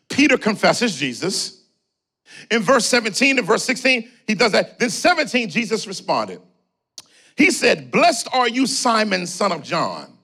[0.10, 1.64] Peter confesses Jesus.
[2.50, 4.80] In verse 17 and verse 16, he does that.
[4.80, 6.42] Then 17, Jesus responded.
[7.36, 10.18] He said, Blessed are you, Simon, son of John,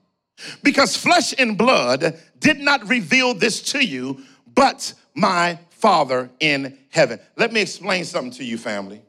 [0.62, 4.22] because flesh and blood did not reveal this to you,
[4.54, 7.18] but my Father in heaven.
[7.36, 9.02] Let me explain something to you, family.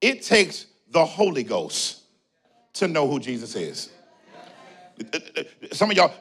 [0.00, 2.02] It takes the Holy Ghost
[2.74, 3.90] to know who Jesus is.
[5.72, 6.12] Some of y'all,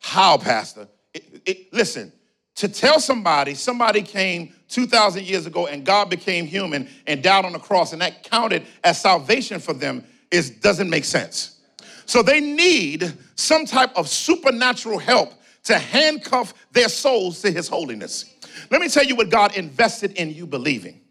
[0.00, 0.88] how, Pastor?
[1.14, 2.12] It, it, listen,
[2.56, 7.52] to tell somebody, somebody came 2,000 years ago and God became human and died on
[7.52, 11.60] the cross, and that counted as salvation for them, is, doesn't make sense.
[12.06, 15.32] So they need some type of supernatural help
[15.64, 18.24] to handcuff their souls to his holiness.
[18.70, 21.01] Let me tell you what God invested in you believing.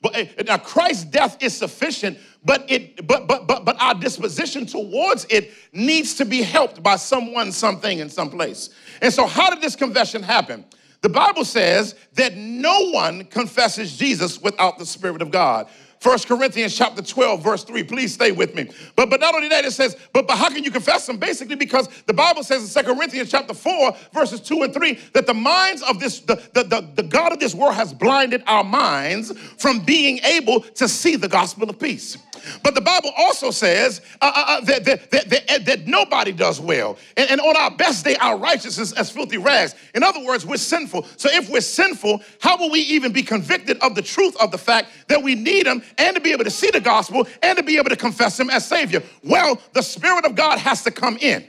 [0.00, 4.64] But eh, now Christ's death is sufficient, but it but but but but our disposition
[4.66, 8.70] towards it needs to be helped by someone, something, in some place.
[9.02, 10.64] And so, how did this confession happen?
[11.00, 15.68] The Bible says that no one confesses Jesus without the Spirit of God.
[16.00, 17.82] First Corinthians chapter 12, verse 3.
[17.82, 18.70] Please stay with me.
[18.94, 21.16] But, but not only that, it says, but, but how can you confess them?
[21.16, 25.26] Basically, because the Bible says in Second Corinthians chapter 4, verses 2 and 3, that
[25.26, 28.64] the minds of this, the, the, the, the God of this world has blinded our
[28.64, 32.16] minds from being able to see the gospel of peace.
[32.62, 36.96] But the Bible also says uh, uh, uh that, that, that, that, nobody does well.
[37.16, 39.74] And, and on our best day, our righteousness is as filthy rags.
[39.94, 41.06] In other words, we're sinful.
[41.16, 44.58] So if we're sinful, how will we even be convicted of the truth of the
[44.58, 47.64] fact that we need Him and to be able to see the gospel and to
[47.64, 49.02] be able to confess Him as Savior?
[49.22, 51.44] Well, the Spirit of God has to come in.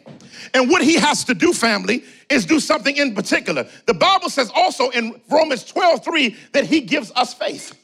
[0.54, 3.68] And what He has to do, family, is do something in particular.
[3.86, 7.76] The Bible says also in Romans 12 3 that He gives us faith.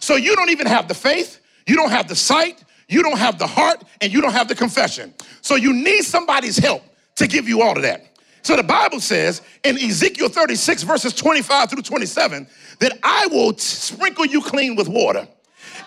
[0.00, 3.38] So you don't even have the faith you don't have the sight, you don't have
[3.38, 5.14] the heart, and you don't have the confession.
[5.40, 6.82] So you need somebody's help
[7.16, 8.06] to give you all of that.
[8.42, 12.46] So the Bible says in Ezekiel 36, verses 25 through 27,
[12.80, 15.28] that I will sprinkle you clean with water,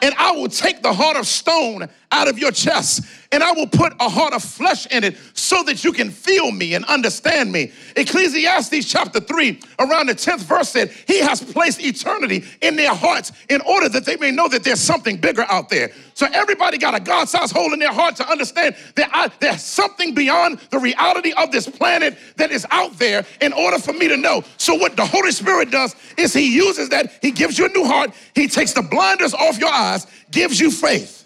[0.01, 3.67] and I will take the heart of stone out of your chest, and I will
[3.67, 7.51] put a heart of flesh in it so that you can feel me and understand
[7.51, 7.73] me.
[7.97, 13.33] Ecclesiastes chapter 3, around the 10th verse said, He has placed eternity in their hearts
[13.49, 15.91] in order that they may know that there's something bigger out there.
[16.13, 19.61] So everybody got a God sized hole in their heart to understand that I, there's
[19.61, 24.07] something beyond the reality of this planet that is out there in order for me
[24.07, 24.43] to know.
[24.55, 27.83] So, what the Holy Spirit does is He uses that, He gives you a new
[27.83, 31.24] heart, He takes the blinders off your eyes, gives you faith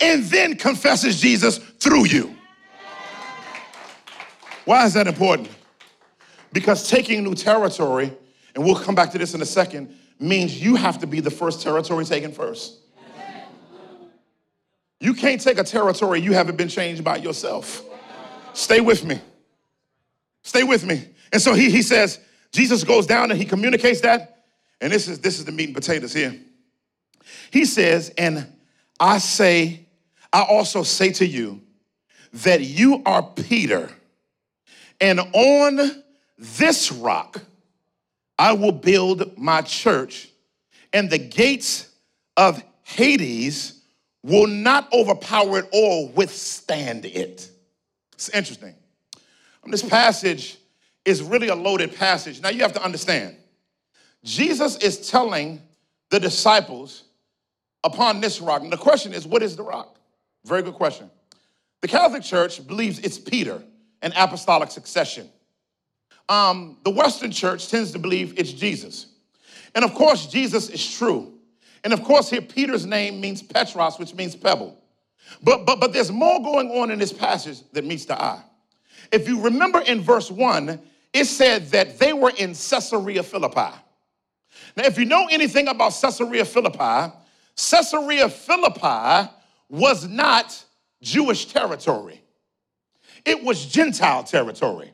[0.00, 2.36] and then confesses Jesus through you.
[4.64, 5.50] Why is that important?
[6.52, 8.12] Because taking new territory,
[8.54, 11.30] and we'll come back to this in a second, means you have to be the
[11.30, 12.78] first territory taken first.
[15.00, 17.82] You can't take a territory you haven't been changed by yourself.
[18.54, 19.20] Stay with me.
[20.42, 21.08] Stay with me.
[21.32, 22.20] And so he, he says,
[22.52, 24.44] Jesus goes down and he communicates that.
[24.80, 26.38] And this is this is the meat and potatoes here.
[27.50, 28.46] He says, and
[29.00, 29.83] I say
[30.34, 31.62] I also say to you
[32.32, 33.88] that you are Peter,
[35.00, 36.02] and on
[36.36, 37.40] this rock
[38.36, 40.28] I will build my church,
[40.92, 41.88] and the gates
[42.36, 43.80] of Hades
[44.24, 47.48] will not overpower it or withstand it.
[48.14, 48.74] It's interesting.
[49.62, 50.58] Um, this passage
[51.04, 52.40] is really a loaded passage.
[52.40, 53.36] Now you have to understand,
[54.24, 55.62] Jesus is telling
[56.10, 57.04] the disciples
[57.84, 58.62] upon this rock.
[58.62, 59.96] And the question is, what is the rock?
[60.44, 61.10] Very good question.
[61.80, 63.62] The Catholic Church believes it's Peter,
[64.04, 65.28] and apostolic succession.
[66.28, 69.06] Um, the Western Church tends to believe it's Jesus.
[69.74, 71.32] And of course, Jesus is true.
[71.82, 74.78] And of course, here Peter's name means Petros, which means pebble.
[75.42, 78.42] But, but, but there's more going on in this passage that meets the eye.
[79.10, 80.78] If you remember in verse 1,
[81.14, 83.74] it said that they were in Caesarea Philippi.
[84.76, 87.14] Now, if you know anything about Caesarea Philippi,
[87.56, 89.30] Caesarea Philippi
[89.68, 90.64] was not
[91.02, 92.20] Jewish territory,
[93.24, 94.92] it was Gentile territory.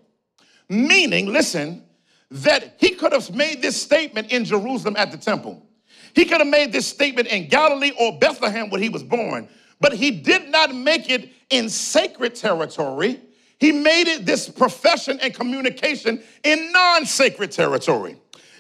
[0.69, 1.85] Meaning, listen,
[2.31, 5.67] that he could have made this statement in Jerusalem at the temple.
[6.15, 9.49] He could have made this statement in Galilee or Bethlehem where he was born,
[9.81, 13.21] but he did not make it in sacred territory.
[13.59, 18.17] He made it this profession and communication in non sacred territory.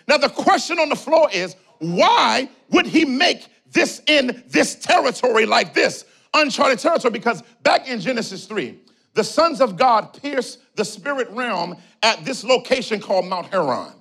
[0.06, 5.46] Now, the question on the floor is why would he make this in this territory
[5.46, 6.04] like this,
[6.34, 7.12] uncharted territory?
[7.12, 8.78] Because back in Genesis 3,
[9.14, 13.92] the sons of God pierced the spirit realm at this location called Mount Hermon.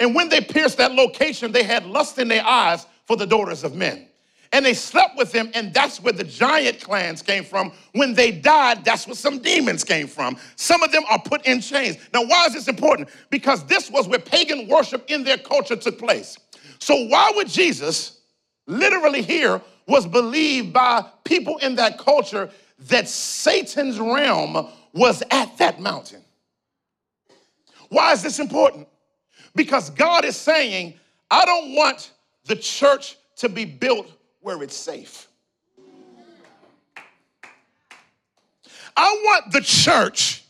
[0.00, 3.64] And when they pierced that location, they had lust in their eyes for the daughters
[3.64, 4.08] of men.
[4.52, 7.70] And they slept with them, and that's where the giant clans came from.
[7.92, 10.38] When they died, that's where some demons came from.
[10.56, 11.98] Some of them are put in chains.
[12.14, 13.10] Now, why is this important?
[13.28, 16.38] Because this was where pagan worship in their culture took place.
[16.78, 18.17] So, why would Jesus
[18.68, 25.80] literally here was believed by people in that culture that Satan's realm was at that
[25.80, 26.22] mountain?
[27.88, 28.86] Why is this important?
[29.56, 30.94] Because God is saying,
[31.30, 32.12] I don't want
[32.44, 35.26] the church to be built where it's safe.
[38.96, 40.44] I want the church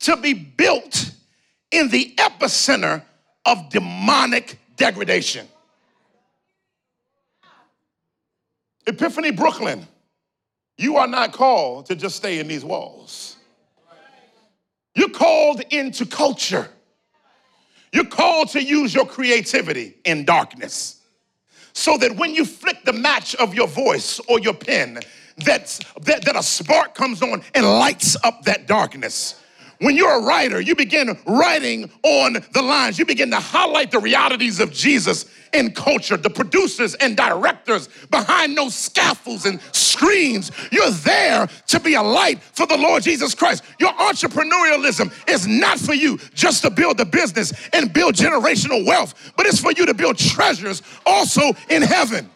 [0.00, 1.12] to be built
[1.70, 3.02] in the epicenter
[3.44, 5.46] of demonic degradation.
[8.90, 9.86] Epiphany Brooklyn,
[10.76, 13.36] you are not called to just stay in these walls.
[14.94, 16.68] You're called into culture.
[17.92, 21.00] You're called to use your creativity in darkness
[21.72, 24.98] so that when you flick the match of your voice or your pen,
[25.44, 29.40] that, that a spark comes on and lights up that darkness.
[29.80, 32.98] When you're a writer, you begin writing on the lines.
[32.98, 38.58] You begin to highlight the realities of Jesus in culture, the producers and directors behind
[38.58, 40.52] those scaffolds and screens.
[40.70, 43.64] You're there to be a light for the Lord Jesus Christ.
[43.78, 49.32] Your entrepreneurialism is not for you just to build a business and build generational wealth,
[49.34, 52.28] but it's for you to build treasures also in heaven.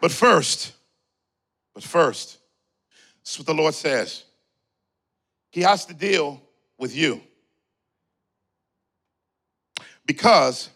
[0.00, 0.72] But first,
[1.74, 2.38] but first,
[3.24, 4.24] this is what the Lord says.
[5.50, 6.40] He has to deal
[6.78, 7.20] with you.
[10.06, 10.68] Because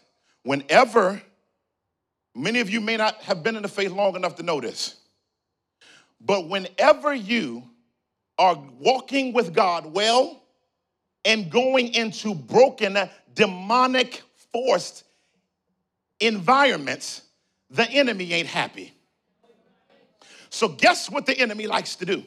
[0.43, 1.21] whenever,
[2.33, 4.95] many of you may not have been in the faith long enough to know this,
[6.21, 7.63] but whenever you
[8.39, 10.41] are walking with God well
[11.25, 12.97] and going into broken,
[13.33, 15.03] demonic, forced
[16.19, 17.23] environments,
[17.69, 18.93] the enemy ain't happy.
[20.49, 22.23] So, guess what the enemy likes to do?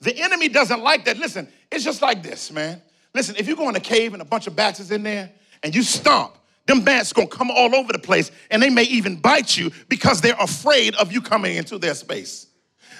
[0.00, 1.18] The enemy doesn't like that.
[1.18, 2.82] Listen, it's just like this, man.
[3.14, 5.30] Listen, if you go in a cave and a bunch of bats is in there
[5.62, 9.16] and you stomp, them bats gonna come all over the place and they may even
[9.16, 12.46] bite you because they're afraid of you coming into their space.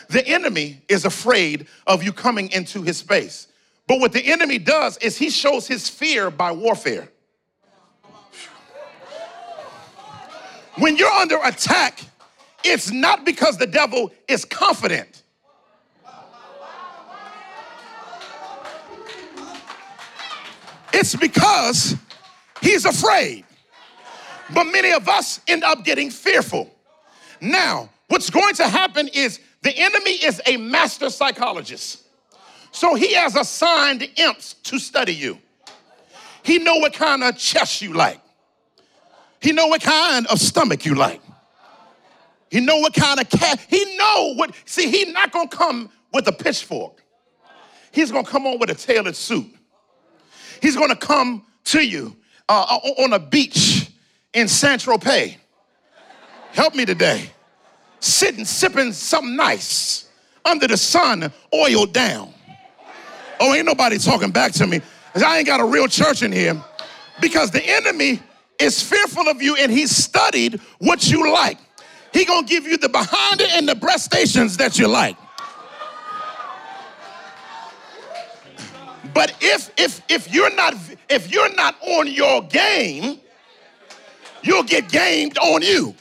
[0.08, 3.48] The enemy is afraid of you coming into his space.
[3.86, 7.08] But what the enemy does is he shows his fear by warfare.
[10.76, 12.00] When you're under attack,
[12.66, 15.22] it's not because the devil is confident.
[20.92, 21.94] It's because
[22.62, 23.44] he's afraid.
[24.54, 26.70] But many of us end up getting fearful.
[27.40, 32.02] Now, what's going to happen is the enemy is a master psychologist.
[32.70, 35.38] So he has assigned imps to study you.
[36.42, 38.20] He know what kind of chest you like.
[39.40, 41.20] He know what kind of stomach you like.
[42.50, 43.64] He know what kind of cat.
[43.68, 44.54] He know what.
[44.64, 47.02] See, he not gonna come with a pitchfork.
[47.92, 49.46] He's gonna come on with a tailored suit.
[50.62, 52.16] He's gonna come to you
[52.48, 53.90] uh, on a beach
[54.32, 55.36] in Saint Tropez.
[56.52, 57.30] Help me today.
[58.00, 60.08] sitting, sipping something nice
[60.44, 62.32] under the sun, oiled down.
[63.40, 64.80] Oh, ain't nobody talking back to me.
[65.14, 66.62] I ain't got a real church in here
[67.20, 68.20] because the enemy
[68.58, 71.58] is fearful of you and he studied what you like.
[72.12, 75.16] He gonna give you the behind it and the breast stations that you like.
[79.14, 80.74] But if if if you're not
[81.08, 83.20] if you're not on your game,
[84.42, 85.94] you'll get gamed on you.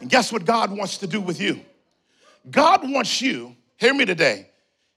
[0.00, 1.60] And guess what God wants to do with you?
[2.50, 4.48] God wants you, hear me today.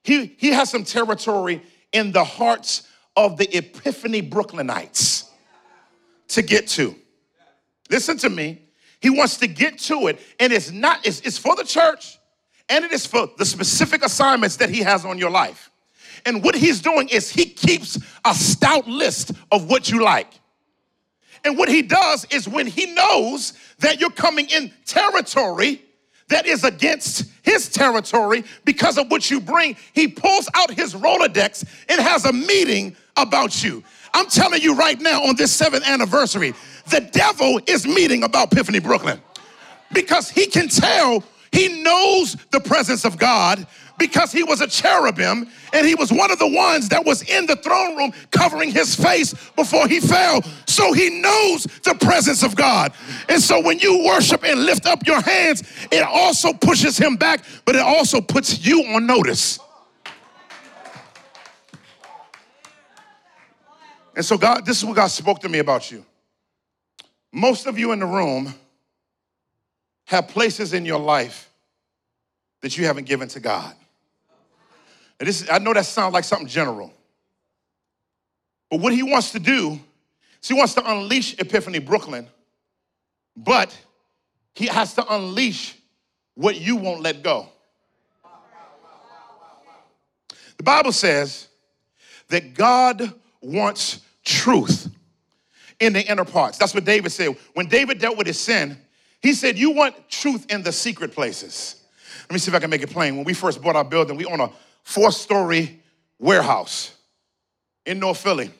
[0.03, 1.61] He, he has some territory
[1.91, 5.29] in the hearts of the Epiphany Brooklynites
[6.33, 6.95] to get to.
[7.89, 8.61] Listen to me.
[9.01, 12.17] He wants to get to it, and it's not, it's, it's for the church,
[12.69, 15.69] and it is for the specific assignments that he has on your life.
[16.25, 20.29] And what he's doing is he keeps a stout list of what you like.
[21.43, 25.81] And what he does is when he knows that you're coming in territory
[26.29, 31.67] that is against his territory because of what you bring, he pulls out his Rolodex
[31.89, 33.83] and has a meeting about you.
[34.13, 36.53] I'm telling you right now on this seventh anniversary,
[36.89, 39.21] the devil is meeting about Epiphany Brooklyn
[39.93, 43.65] because he can tell, he knows the presence of God
[43.97, 47.45] because he was a cherubim and he was one of the ones that was in
[47.45, 50.41] the throne room covering his face before he fell.
[50.67, 52.93] So he knows the presence of God.
[53.29, 57.45] And so when you worship and lift up your hands, it also pushes him back,
[57.65, 59.59] but it also puts you on notice.
[64.15, 66.05] And so, God, this is what God spoke to me about you.
[67.31, 68.53] Most of you in the room
[70.05, 71.51] have places in your life
[72.61, 73.73] that you haven't given to God.
[75.19, 76.93] And this, I know that sounds like something general.
[78.69, 79.79] But what he wants to do
[80.41, 82.27] is he wants to unleash Epiphany Brooklyn,
[83.35, 83.75] but
[84.53, 85.75] he has to unleash
[86.35, 87.47] what you won't let go.
[90.57, 91.47] The Bible says
[92.29, 94.89] that God wants truth
[95.79, 96.57] in the inner parts.
[96.57, 97.35] That's what David said.
[97.53, 98.77] When David dealt with his sin,
[99.21, 101.81] he said, You want truth in the secret places.
[102.23, 103.15] Let me see if I can make it plain.
[103.15, 104.51] When we first bought our building, we own a
[104.83, 105.81] four story
[106.19, 106.95] warehouse
[107.85, 108.51] in North Philly.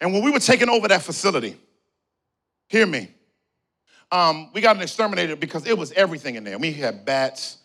[0.00, 1.56] And when we were taking over that facility,
[2.68, 3.08] hear me,
[4.12, 6.58] um, we got an exterminator because it was everything in there.
[6.58, 7.58] We had bats,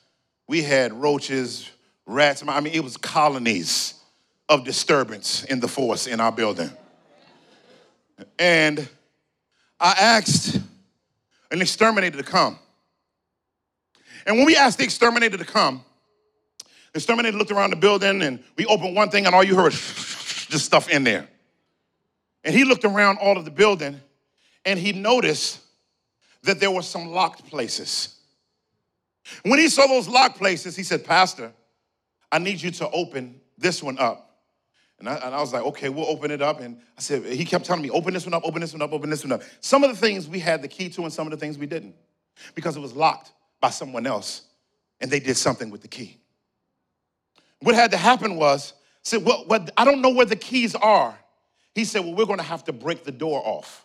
[0.47, 1.69] we had roaches,
[2.07, 2.43] rats.
[2.47, 4.00] I mean, it was colonies
[4.51, 6.69] of disturbance in the force in our building.
[8.37, 8.87] And
[9.79, 10.59] I asked
[11.51, 12.59] an exterminator to come.
[14.25, 15.85] And when we asked the exterminator to come,
[16.91, 19.71] the exterminator looked around the building and we opened one thing and all you heard
[19.71, 21.29] was just stuff in there.
[22.43, 24.01] And he looked around all of the building
[24.65, 25.61] and he noticed
[26.43, 28.17] that there were some locked places.
[29.43, 31.53] When he saw those locked places, he said, Pastor,
[32.29, 34.30] I need you to open this one up.
[35.01, 36.59] And I, and I, was like, okay, we'll open it up.
[36.59, 38.93] And I said, he kept telling me, open this one up, open this one up,
[38.93, 39.41] open this one up.
[39.59, 41.65] Some of the things we had the key to, and some of the things we
[41.65, 41.95] didn't,
[42.53, 44.43] because it was locked by someone else,
[44.99, 46.17] and they did something with the key.
[47.61, 50.75] What had to happen was, I said, well, well, I don't know where the keys
[50.75, 51.17] are.
[51.73, 53.83] He said, well, we're going to have to break the door off.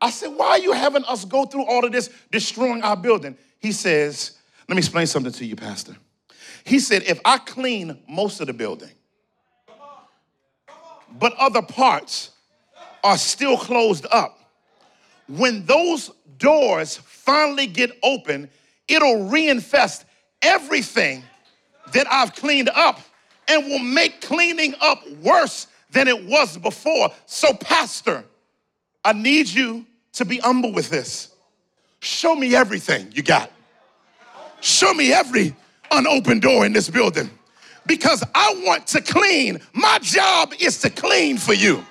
[0.00, 3.38] I said, why are you having us go through all of this, destroying our building?
[3.60, 4.38] He says,
[4.68, 5.96] let me explain something to you, Pastor.
[6.64, 8.90] He said, if I clean most of the building,
[11.18, 12.30] but other parts
[13.02, 14.38] are still closed up,
[15.28, 18.48] when those doors finally get open,
[18.88, 20.04] it'll reinfest
[20.42, 21.22] everything
[21.92, 23.00] that I've cleaned up
[23.48, 27.10] and will make cleaning up worse than it was before.
[27.26, 28.24] So, Pastor,
[29.04, 31.34] I need you to be humble with this.
[32.00, 33.50] Show me everything you got.
[34.60, 35.54] Show me every
[35.90, 37.30] unopened door in this building
[37.90, 39.58] because I want to clean.
[39.72, 41.84] My job is to clean for you.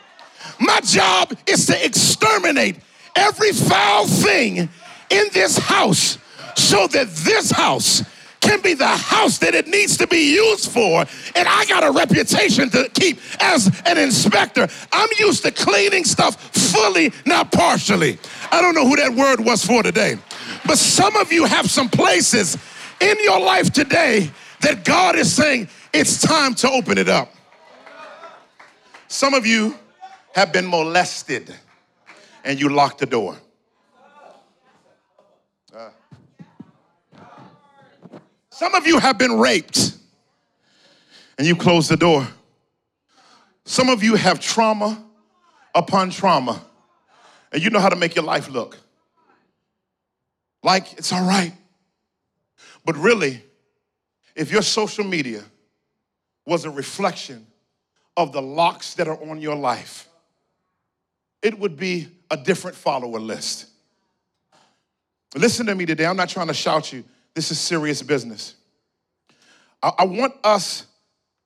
[0.58, 2.78] My job is to exterminate
[3.18, 4.70] every foul thing
[5.10, 6.18] in this house
[6.56, 8.02] so that this house
[8.40, 11.02] can be the house that it needs to be used for.
[11.36, 14.70] And I got a reputation to keep as an inspector.
[14.94, 18.18] I'm used to cleaning stuff fully, not partially.
[18.54, 20.18] I don't know who that word was for today.
[20.66, 22.58] But some of you have some places
[23.02, 24.32] in your life today
[24.62, 27.34] that God is saying, it's time to open it up.
[29.08, 29.78] Some of you
[30.34, 31.54] have been molested
[32.44, 33.38] and you locked the door.
[38.50, 39.94] Some of you have been raped
[41.38, 42.28] and you closed the door.
[43.66, 45.04] Some of you have trauma
[45.74, 46.62] upon trauma
[47.52, 48.78] And you know how to make your life look.
[50.64, 51.54] Like it's all right.
[52.86, 53.44] But really,
[54.40, 55.44] if your social media
[56.46, 57.46] was a reflection
[58.16, 60.08] of the locks that are on your life,
[61.42, 63.68] it would be a different follower list.
[65.36, 66.06] Listen to me today.
[66.06, 67.04] I'm not trying to shout you.
[67.36, 68.56] This is serious business.
[69.84, 70.86] I, I want us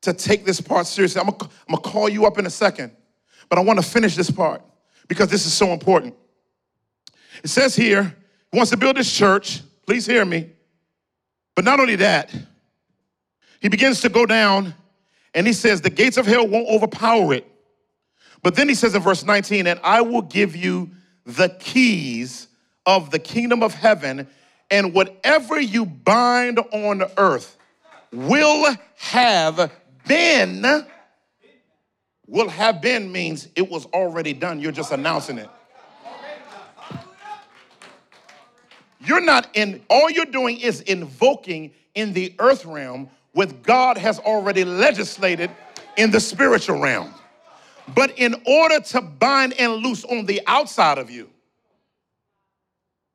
[0.01, 1.19] to take this part seriously.
[1.19, 1.35] I'm
[1.67, 2.91] gonna, call you up in a second,
[3.49, 4.61] but I want to finish this part
[5.07, 6.13] because this is so important.
[7.43, 8.15] It says here,
[8.51, 9.61] he wants to build this church.
[9.87, 10.51] Please hear me.
[11.55, 12.31] But not only that,
[13.63, 14.75] he begins to go down
[15.33, 17.49] and he says, The gates of hell won't overpower it.
[18.43, 20.91] But then he says in verse 19, And I will give you
[21.25, 22.49] the keys
[22.85, 24.27] of the kingdom of heaven,
[24.69, 27.57] and whatever you bind on earth
[28.11, 29.71] will have
[30.05, 30.85] been.
[32.27, 34.59] Will have been means it was already done.
[34.59, 35.49] You're just announcing it.
[38.99, 44.19] You're not in, all you're doing is invoking in the earth realm what God has
[44.19, 45.51] already legislated
[45.97, 47.13] in the spiritual realm.
[47.93, 51.29] But in order to bind and loose on the outside of you,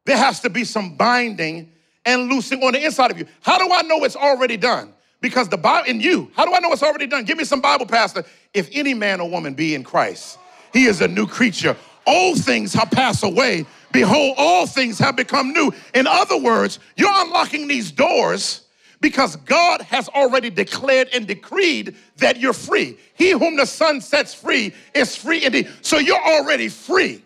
[0.04, 1.72] there has to be some binding
[2.04, 3.26] and loosing on the inside of you.
[3.42, 4.92] How do I know it's already done?
[5.20, 7.24] Because the Bible in you, how do I know it's already done?
[7.24, 8.24] Give me some Bible, Pastor.
[8.54, 10.38] If any man or woman be in Christ,
[10.72, 11.76] he is a new creature.
[12.06, 13.66] Old things have passed away.
[13.92, 15.72] Behold, all things have become new.
[15.94, 18.62] In other words, you're unlocking these doors
[19.00, 22.98] because God has already declared and decreed that you're free.
[23.14, 25.70] He whom the Son sets free is free indeed.
[25.82, 27.22] So you're already free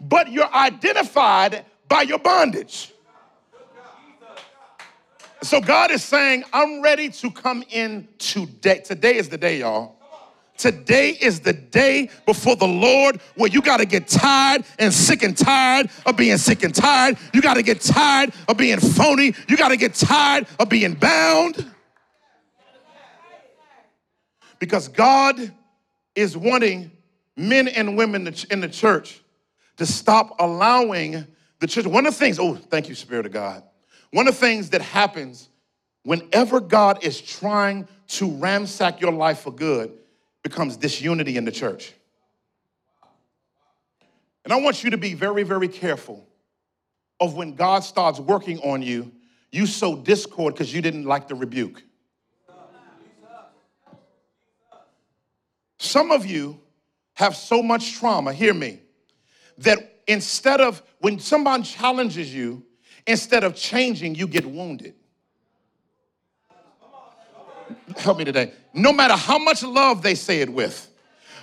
[0.00, 2.92] but you're identified by your bondage.
[5.42, 8.80] So God is saying, I'm ready to come in today.
[8.80, 9.95] Today is the day, y'all.
[10.56, 15.22] Today is the day before the Lord where you got to get tired and sick
[15.22, 17.18] and tired of being sick and tired.
[17.34, 19.34] You got to get tired of being phony.
[19.48, 21.72] You got to get tired of being bound.
[24.58, 25.52] Because God
[26.14, 26.90] is wanting
[27.36, 29.20] men and women in the church
[29.76, 31.26] to stop allowing
[31.60, 31.86] the church.
[31.86, 33.62] One of the things, oh, thank you, Spirit of God.
[34.10, 35.50] One of the things that happens
[36.04, 39.92] whenever God is trying to ransack your life for good
[40.48, 41.92] becomes disunity in the church.
[44.44, 46.24] And I want you to be very, very careful
[47.18, 49.10] of when God starts working on you,
[49.50, 51.82] you sow discord because you didn't like the rebuke.
[55.78, 56.60] Some of you
[57.14, 58.82] have so much trauma, hear me,
[59.58, 62.64] that instead of, when someone challenges you,
[63.04, 64.94] instead of changing, you get wounded.
[67.96, 68.52] Help me today.
[68.74, 70.88] No matter how much love they say it with,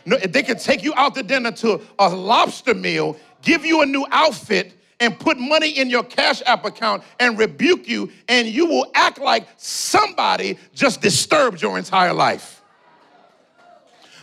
[0.05, 3.85] no, they could take you out to dinner to a lobster meal, give you a
[3.85, 8.65] new outfit, and put money in your cash app account and rebuke you, and you
[8.65, 12.61] will act like somebody just disturbed your entire life.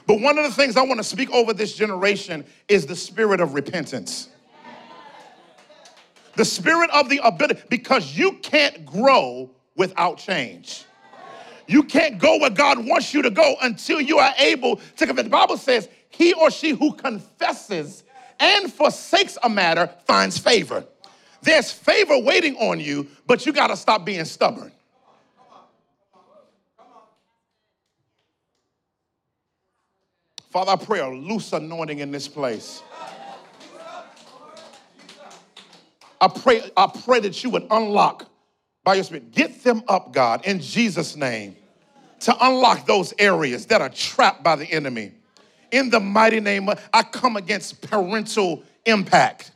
[0.06, 3.40] But one of the things I want to speak over this generation is the spirit
[3.40, 4.28] of repentance.
[6.36, 10.84] The spirit of the ability, because you can't grow without change.
[11.70, 15.22] You can't go where God wants you to go until you are able to confess.
[15.22, 18.02] The Bible says, he or she who confesses
[18.40, 20.84] and forsakes a matter finds favor.
[21.42, 24.72] There's favor waiting on you, but you got to stop being stubborn.
[30.50, 32.82] Father, I pray a loose anointing in this place.
[36.20, 38.28] I pray, I pray that you would unlock
[38.82, 39.30] by your spirit.
[39.30, 41.54] Get them up, God, in Jesus' name,
[42.20, 45.12] to unlock those areas that are trapped by the enemy.
[45.70, 49.52] In the mighty name of, I come against parental impact.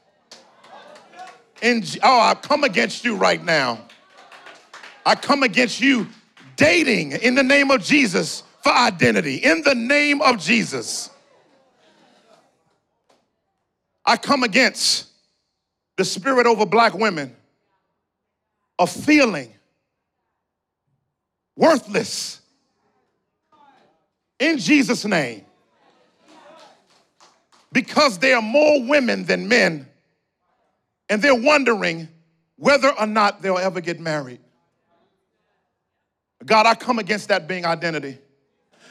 [1.62, 3.80] In, oh, I come against you right now.
[5.06, 6.06] I come against you
[6.56, 11.10] dating in the name of Jesus for identity in the name of Jesus.
[14.06, 15.08] I come against
[15.96, 17.34] the spirit over black women
[18.78, 19.52] of feeling
[21.56, 22.40] worthless
[24.44, 25.44] in Jesus' name.
[27.72, 29.88] Because there are more women than men,
[31.08, 32.08] and they're wondering
[32.56, 34.40] whether or not they'll ever get married.
[36.44, 38.18] God, I come against that being identity.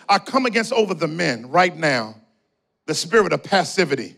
[0.10, 2.16] I come against over the men right now
[2.86, 4.16] the spirit of passivity.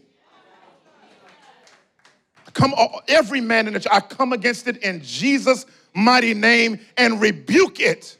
[2.53, 2.73] Come
[3.07, 7.79] every man in the church, I come against it in Jesus' mighty name and rebuke
[7.79, 8.17] it.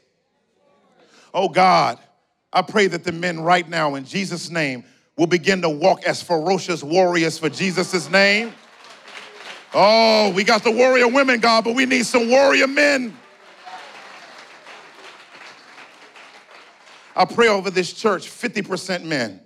[1.32, 1.98] Oh God,
[2.56, 4.82] I pray that the men right now in Jesus' name
[5.18, 8.54] will begin to walk as ferocious warriors for Jesus' name.
[9.74, 13.14] Oh, we got the warrior women, God, but we need some warrior men.
[17.14, 19.42] I pray over this church 50% men.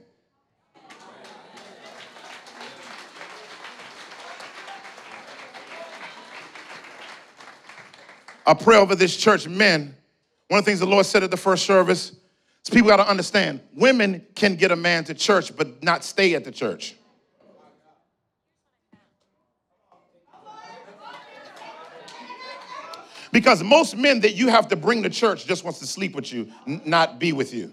[8.47, 9.97] I pray over this church, men.
[10.47, 12.13] One of the things the Lord said at the first service
[12.65, 16.35] is people got to understand women can get a man to church, but not stay
[16.35, 16.95] at the church.
[23.33, 26.33] Because most men that you have to bring to church just wants to sleep with
[26.33, 27.73] you, n- not be with you.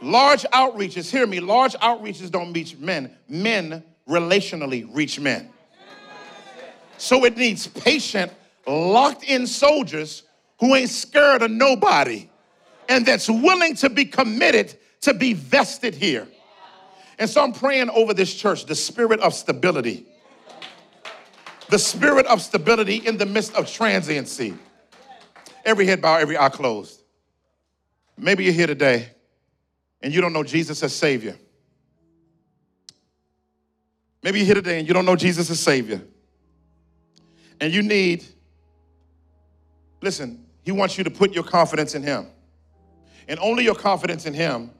[0.00, 3.16] Large outreaches, hear me, large outreaches don't reach men.
[3.28, 5.48] Men relationally reach men.
[6.98, 8.32] So it needs patient,
[8.66, 10.22] locked in soldiers
[10.62, 12.28] who ain't scared of nobody
[12.88, 16.28] and that's willing to be committed to be vested here.
[17.18, 20.06] And so I'm praying over this church the spirit of stability
[21.68, 24.54] the spirit of stability in the midst of transiency.
[25.64, 27.02] Every head bow, every eye closed.
[28.16, 29.08] Maybe you're here today
[30.00, 31.36] and you don't know Jesus as Savior.
[34.22, 36.02] Maybe you're here today and you don't know Jesus as Savior.
[37.58, 38.22] And you need,
[40.00, 42.26] listen, He wants you to put your confidence in Him.
[43.28, 44.70] And only your confidence in Him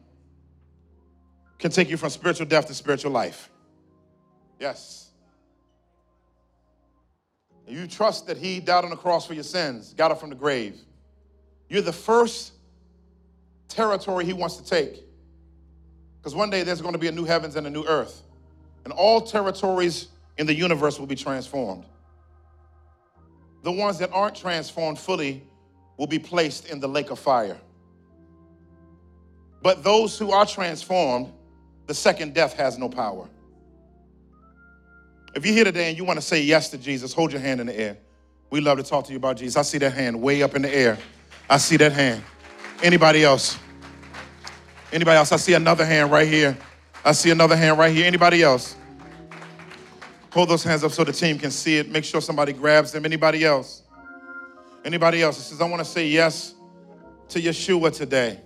[1.58, 3.50] can take you from spiritual death to spiritual life.
[4.58, 5.10] Yes.
[7.66, 10.36] You trust that He died on the cross for your sins, got up from the
[10.36, 10.80] grave.
[11.68, 12.52] You're the first
[13.68, 15.04] territory He wants to take.
[16.20, 18.22] Because one day there's going to be a new heavens and a new earth,
[18.84, 20.08] and all territories
[20.38, 21.84] in the universe will be transformed.
[23.62, 25.42] The ones that aren't transformed fully
[25.96, 27.58] will be placed in the lake of fire.
[29.62, 31.32] But those who are transformed,
[31.86, 33.28] the second death has no power.
[35.34, 37.60] If you're here today and you want to say yes to Jesus, hold your hand
[37.60, 37.96] in the air.
[38.50, 39.56] We love to talk to you about Jesus.
[39.56, 40.98] I see that hand way up in the air.
[41.48, 42.22] I see that hand.
[42.82, 43.58] Anybody else?
[44.92, 45.32] Anybody else?
[45.32, 46.56] I see another hand right here.
[47.04, 48.06] I see another hand right here.
[48.06, 48.76] Anybody else?
[50.32, 51.90] Hold those hands up so the team can see it.
[51.90, 53.04] Make sure somebody grabs them.
[53.04, 53.81] Anybody else?
[54.84, 55.38] Anybody else?
[55.38, 56.54] It says, I want to say yes
[57.28, 58.40] to Yeshua today.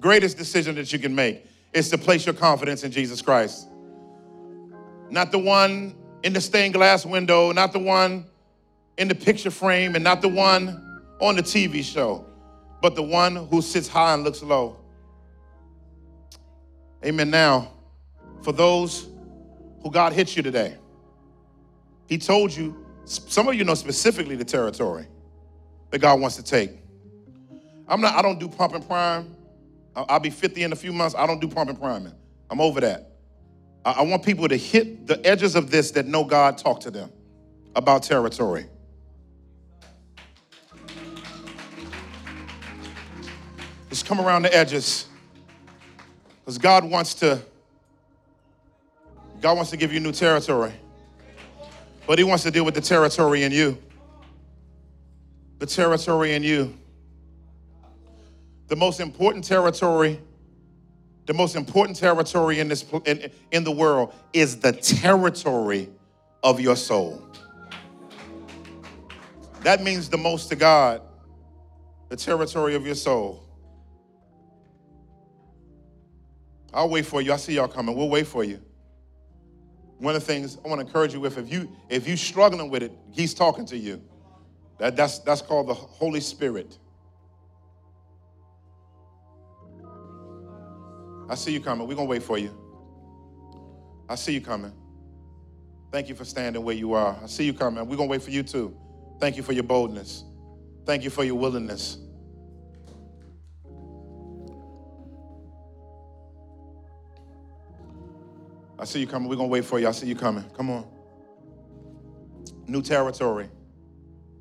[0.00, 3.68] Greatest decision that you can make is to place your confidence in Jesus Christ.
[5.10, 8.26] Not the one in the stained glass window, not the one
[8.98, 12.26] in the picture frame, and not the one on the TV show,
[12.82, 14.76] but the one who sits high and looks low.
[17.04, 17.30] Amen.
[17.30, 17.72] Now,
[18.42, 19.08] for those
[19.82, 20.76] who God hits you today,
[22.08, 25.06] He told you, some of you know specifically the territory
[25.90, 26.70] that God wants to take.
[27.88, 29.34] I'm not, I don't do pump and prime.
[29.94, 31.14] I'll be 50 in a few months.
[31.14, 32.12] I don't do pump and priming.
[32.50, 33.12] I'm over that.
[33.84, 37.10] I want people to hit the edges of this that know God talk to them
[37.76, 38.66] about territory.
[43.88, 45.06] Just come around the edges.
[46.40, 47.40] Because God wants to,
[49.40, 50.72] God wants to give you new territory.
[52.06, 53.78] But He wants to deal with the territory in you.
[55.58, 56.76] The territory in you.
[58.68, 60.20] The most important territory
[61.26, 65.90] the most important territory in this in, in the world is the territory
[66.42, 67.20] of your soul.
[69.62, 71.02] That means the most to God,
[72.08, 73.42] the territory of your soul.
[76.72, 77.32] I'll wait for you.
[77.32, 77.96] I see y'all coming.
[77.96, 78.60] We'll wait for you.
[79.98, 82.70] One of the things I want to encourage you with, if you if you're struggling
[82.70, 84.00] with it, he's talking to you.
[84.78, 86.78] That, that's that's called the Holy Spirit.
[91.28, 91.88] I see you coming.
[91.88, 92.56] We're going to wait for you.
[94.08, 94.72] I see you coming.
[95.90, 97.18] Thank you for standing where you are.
[97.22, 97.80] I see you coming.
[97.88, 98.76] We're going to wait for you too.
[99.20, 100.24] Thank you for your boldness.
[100.84, 101.98] Thank you for your willingness.
[108.78, 109.28] I see you coming.
[109.28, 109.88] We're going to wait for you.
[109.88, 110.44] I see you coming.
[110.56, 110.86] Come on.
[112.66, 113.48] New territory.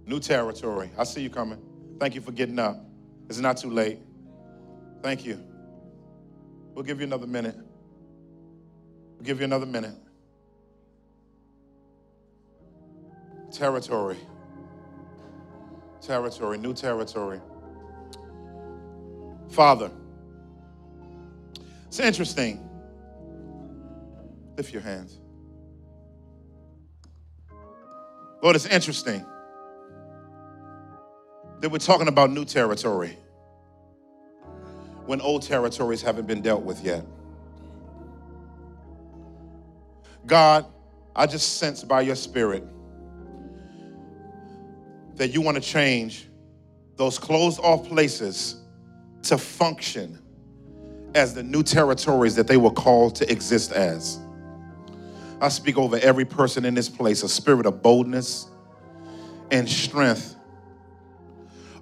[0.06, 0.92] New territory.
[0.98, 1.60] I see you coming.
[2.00, 2.78] Thank you for getting up.
[3.28, 4.00] It's not too late.
[5.02, 5.44] Thank you.
[6.74, 7.56] We'll give you another minute.
[9.16, 9.96] We'll give you another minute.
[13.52, 14.18] Territory.
[16.02, 17.42] Territory, new territory.
[19.50, 19.90] Father,
[21.88, 22.62] it's interesting.
[24.56, 25.20] Lift your hands.
[28.44, 29.26] Lord, it's interesting
[31.62, 33.18] that we're talking about new territory.
[35.06, 37.06] when old territories haven't been dealt with yet.
[40.26, 40.66] God,
[41.16, 42.64] I just sense by your spirit
[45.16, 46.28] that you want to change
[46.98, 48.62] those closed off places
[49.24, 50.20] to function
[51.14, 54.20] as the new territories that they were called to exist as.
[55.40, 58.48] I speak over every person in this place a spirit of boldness
[59.52, 60.35] and strength.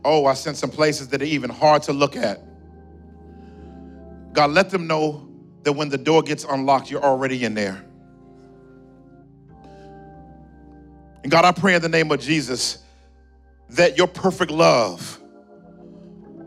[0.06, 2.42] Oh, I sent some places that are even hard to look at.
[4.34, 5.30] God, let them know
[5.64, 7.86] that when the door gets unlocked, you're already in there.
[11.24, 12.80] And God, I pray in the name of Jesus
[13.70, 15.20] that your perfect love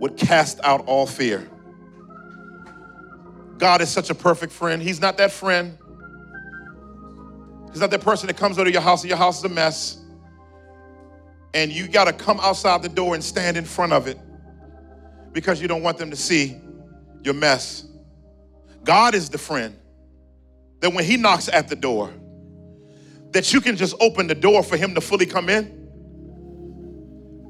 [0.00, 1.48] would cast out all fear.
[3.56, 4.82] God is such a perfect friend.
[4.82, 5.78] He's not that friend.
[7.72, 9.48] He's not that person that comes over to your house and your house is a
[9.48, 9.98] mess.
[11.56, 14.18] And you got to come outside the door and stand in front of it
[15.32, 16.60] because you don't want them to see
[17.22, 17.88] your mess.
[18.84, 19.74] God is the friend
[20.80, 22.12] that when he knocks at the door,
[23.30, 25.88] that you can just open the door for him to fully come in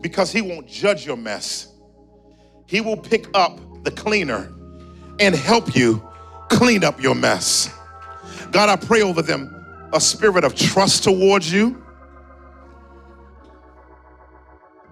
[0.03, 1.67] because he won't judge your mess.
[2.67, 4.53] He will pick up the cleaner
[5.19, 6.01] and help you
[6.49, 7.75] clean up your mess.
[8.53, 9.53] God, I pray over them
[9.93, 11.83] a spirit of trust towards you.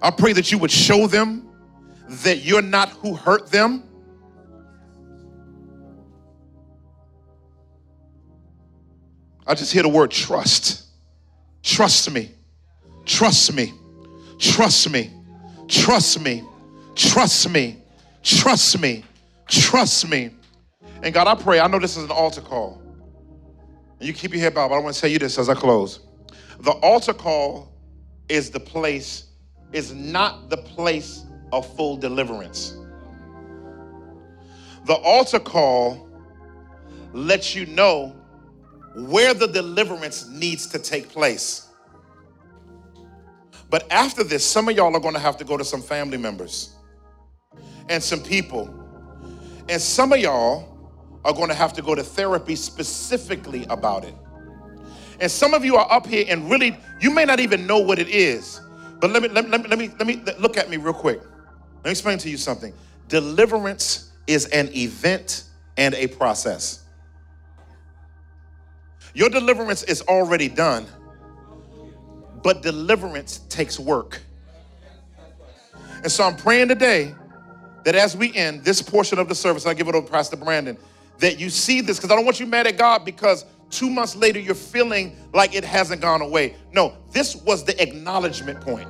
[0.05, 1.48] I pray that you would show them
[2.09, 3.82] that you're not who hurt them.
[9.46, 10.84] I just hear the word trust.
[11.62, 12.30] Trust me.
[13.07, 13.72] Trust me.
[14.38, 15.11] Trust me.
[15.68, 16.44] Trust me.
[16.94, 17.82] Trust me.
[18.22, 19.05] Trust me.
[19.48, 20.30] Trust me.
[21.02, 22.78] And God, I pray, I know this is an altar call.
[24.00, 25.55] And you keep your head bowed, but I want to tell you this as I
[25.55, 26.00] close.
[26.61, 27.72] The altar call
[28.28, 29.28] is the place,
[29.74, 32.76] is not the place of full deliverance.
[34.86, 36.08] The altar call
[37.12, 38.14] lets you know
[38.96, 41.68] where the deliverance needs to take place.
[43.68, 46.18] But after this, some of y'all are going to have to go to some family
[46.18, 46.74] members
[47.88, 48.72] and some people.
[49.68, 50.78] And some of y'all
[51.24, 54.14] are going to have to go to therapy specifically about it.
[55.18, 57.98] And some of you are up here and really, you may not even know what
[57.98, 58.60] it is.
[59.01, 61.20] But let me, let, let, let me, let me look at me real quick.
[61.20, 62.72] Let me explain to you something.
[63.09, 65.45] Deliverance is an event
[65.76, 66.84] and a process.
[69.14, 70.86] Your deliverance is already done,
[72.42, 74.20] but deliverance takes work.
[76.03, 77.14] And so I'm praying today
[77.84, 80.36] that as we end this portion of the service, I give it over to Pastor
[80.36, 80.76] Brandon,
[81.18, 84.16] that you see this, because I don't want you mad at God because two months
[84.16, 86.56] later you're feeling like it hasn't gone away.
[86.72, 88.88] No, this was the acknowledgement point.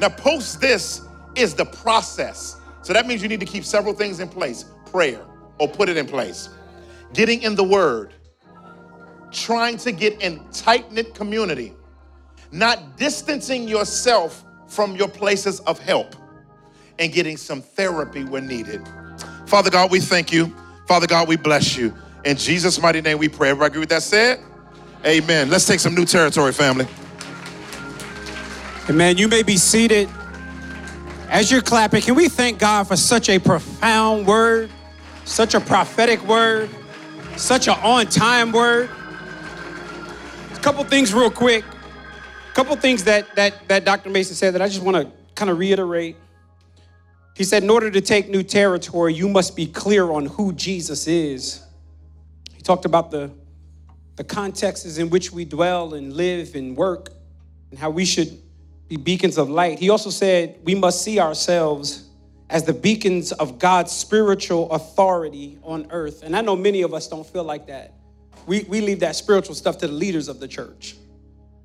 [0.00, 1.02] Now, post this
[1.34, 2.60] is the process.
[2.82, 5.24] So that means you need to keep several things in place prayer,
[5.58, 6.48] or put it in place,
[7.12, 8.14] getting in the word,
[9.32, 11.72] trying to get in tight knit community,
[12.52, 16.14] not distancing yourself from your places of help,
[16.98, 18.86] and getting some therapy when needed.
[19.46, 20.54] Father God, we thank you.
[20.86, 21.92] Father God, we bless you.
[22.24, 23.50] In Jesus' mighty name we pray.
[23.50, 24.40] Everybody agree with that said?
[25.04, 25.50] Amen.
[25.50, 26.86] Let's take some new territory, family.
[28.88, 29.18] Amen.
[29.18, 30.08] You may be seated.
[31.28, 34.70] As you're clapping, can we thank God for such a profound word,
[35.24, 36.70] such a prophetic word,
[37.36, 38.88] such an on time word?
[40.54, 41.64] A couple things, real quick.
[41.64, 44.08] A couple things that, that, that Dr.
[44.08, 46.16] Mason said that I just want to kind of reiterate.
[47.36, 51.06] He said, in order to take new territory, you must be clear on who Jesus
[51.06, 51.63] is.
[52.64, 53.30] He talked about the,
[54.16, 57.10] the contexts in which we dwell and live and work
[57.68, 58.40] and how we should
[58.88, 59.78] be beacons of light.
[59.78, 62.08] He also said we must see ourselves
[62.48, 66.22] as the beacons of God's spiritual authority on earth.
[66.22, 67.92] And I know many of us don't feel like that.
[68.46, 70.96] We, we leave that spiritual stuff to the leaders of the church.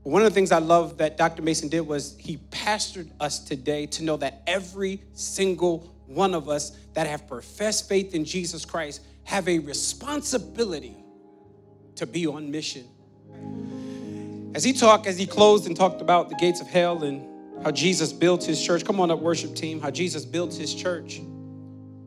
[0.04, 1.42] But one of the things I love that Dr.
[1.42, 6.72] Mason did was he pastored us today to know that every single one of us
[6.94, 9.00] that have professed faith in Jesus Christ
[9.30, 10.98] have a responsibility
[11.94, 12.84] to be on mission.
[14.56, 17.70] As he talked, as he closed and talked about the gates of hell and how
[17.70, 21.22] Jesus built his church, come on up, worship team, how Jesus built his church,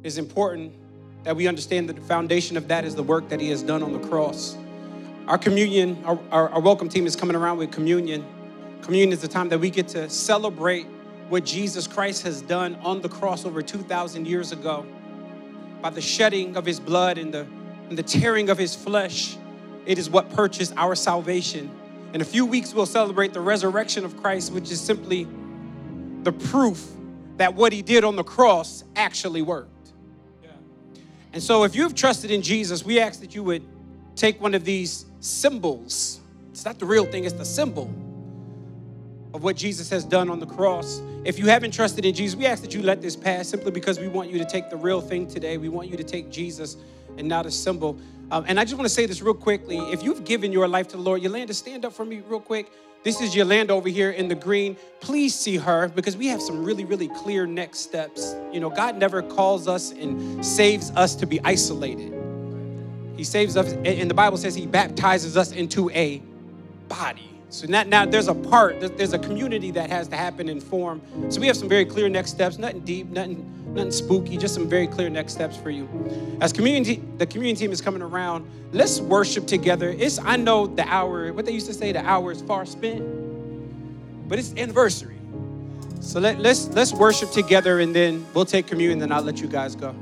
[0.03, 0.73] it's important
[1.23, 3.85] that we understand that the foundation of that is the work that he has done
[3.85, 4.57] on the cross.
[5.29, 8.27] Our communion, our, our, our, welcome team is coming around with communion.
[8.81, 10.89] Communion is the time that we get to celebrate
[11.29, 14.85] what Jesus Christ has done on the cross over 2,000 years ago.
[15.83, 17.47] By the shedding of his blood and the,
[17.89, 19.37] and the tearing of his flesh,
[19.85, 21.71] it is what purchased our salvation.
[22.15, 25.27] In a few weeks, we'll celebrate the resurrection of Christ, which is simply
[26.23, 26.89] the proof
[27.37, 29.69] that what he did on the cross actually worked.
[31.33, 33.65] And so, if you've trusted in Jesus, we ask that you would
[34.15, 36.21] take one of these symbols.
[36.51, 37.93] It's not the real thing, it's the symbol
[39.35, 41.01] of what Jesus has done on the cross.
[41.25, 43.99] If you haven't trusted in Jesus, we ask that you let this pass simply because
[43.99, 45.57] we want you to take the real thing today.
[45.57, 46.77] We want you to take Jesus
[47.17, 47.99] and not a symbol.
[48.31, 49.79] Um, and I just want to say this real quickly.
[49.79, 52.71] If you've given your life to the Lord, Yolanda, stand up for me real quick.
[53.03, 54.77] This is Yolanda over here in the green.
[55.01, 58.37] Please see her because we have some really, really clear next steps.
[58.53, 62.15] You know, God never calls us and saves us to be isolated.
[63.17, 66.23] He saves us, and the Bible says He baptizes us into a
[66.89, 67.32] body.
[67.53, 71.03] So now, now there's a part, there's a community that has to happen and form.
[71.29, 74.71] So we have some very clear next steps, nothing deep, nothing, nothing spooky, just some
[74.71, 75.87] very clear next steps for you.
[76.41, 79.91] As community, the community team is coming around, let's worship together.
[79.91, 83.03] It's I know the hour, what they used to say, the hour is far spent,
[84.31, 85.19] but it's anniversary.
[86.01, 89.47] So let, let's let's worship together and then we'll take communion, and I'll let you
[89.47, 89.95] guys go.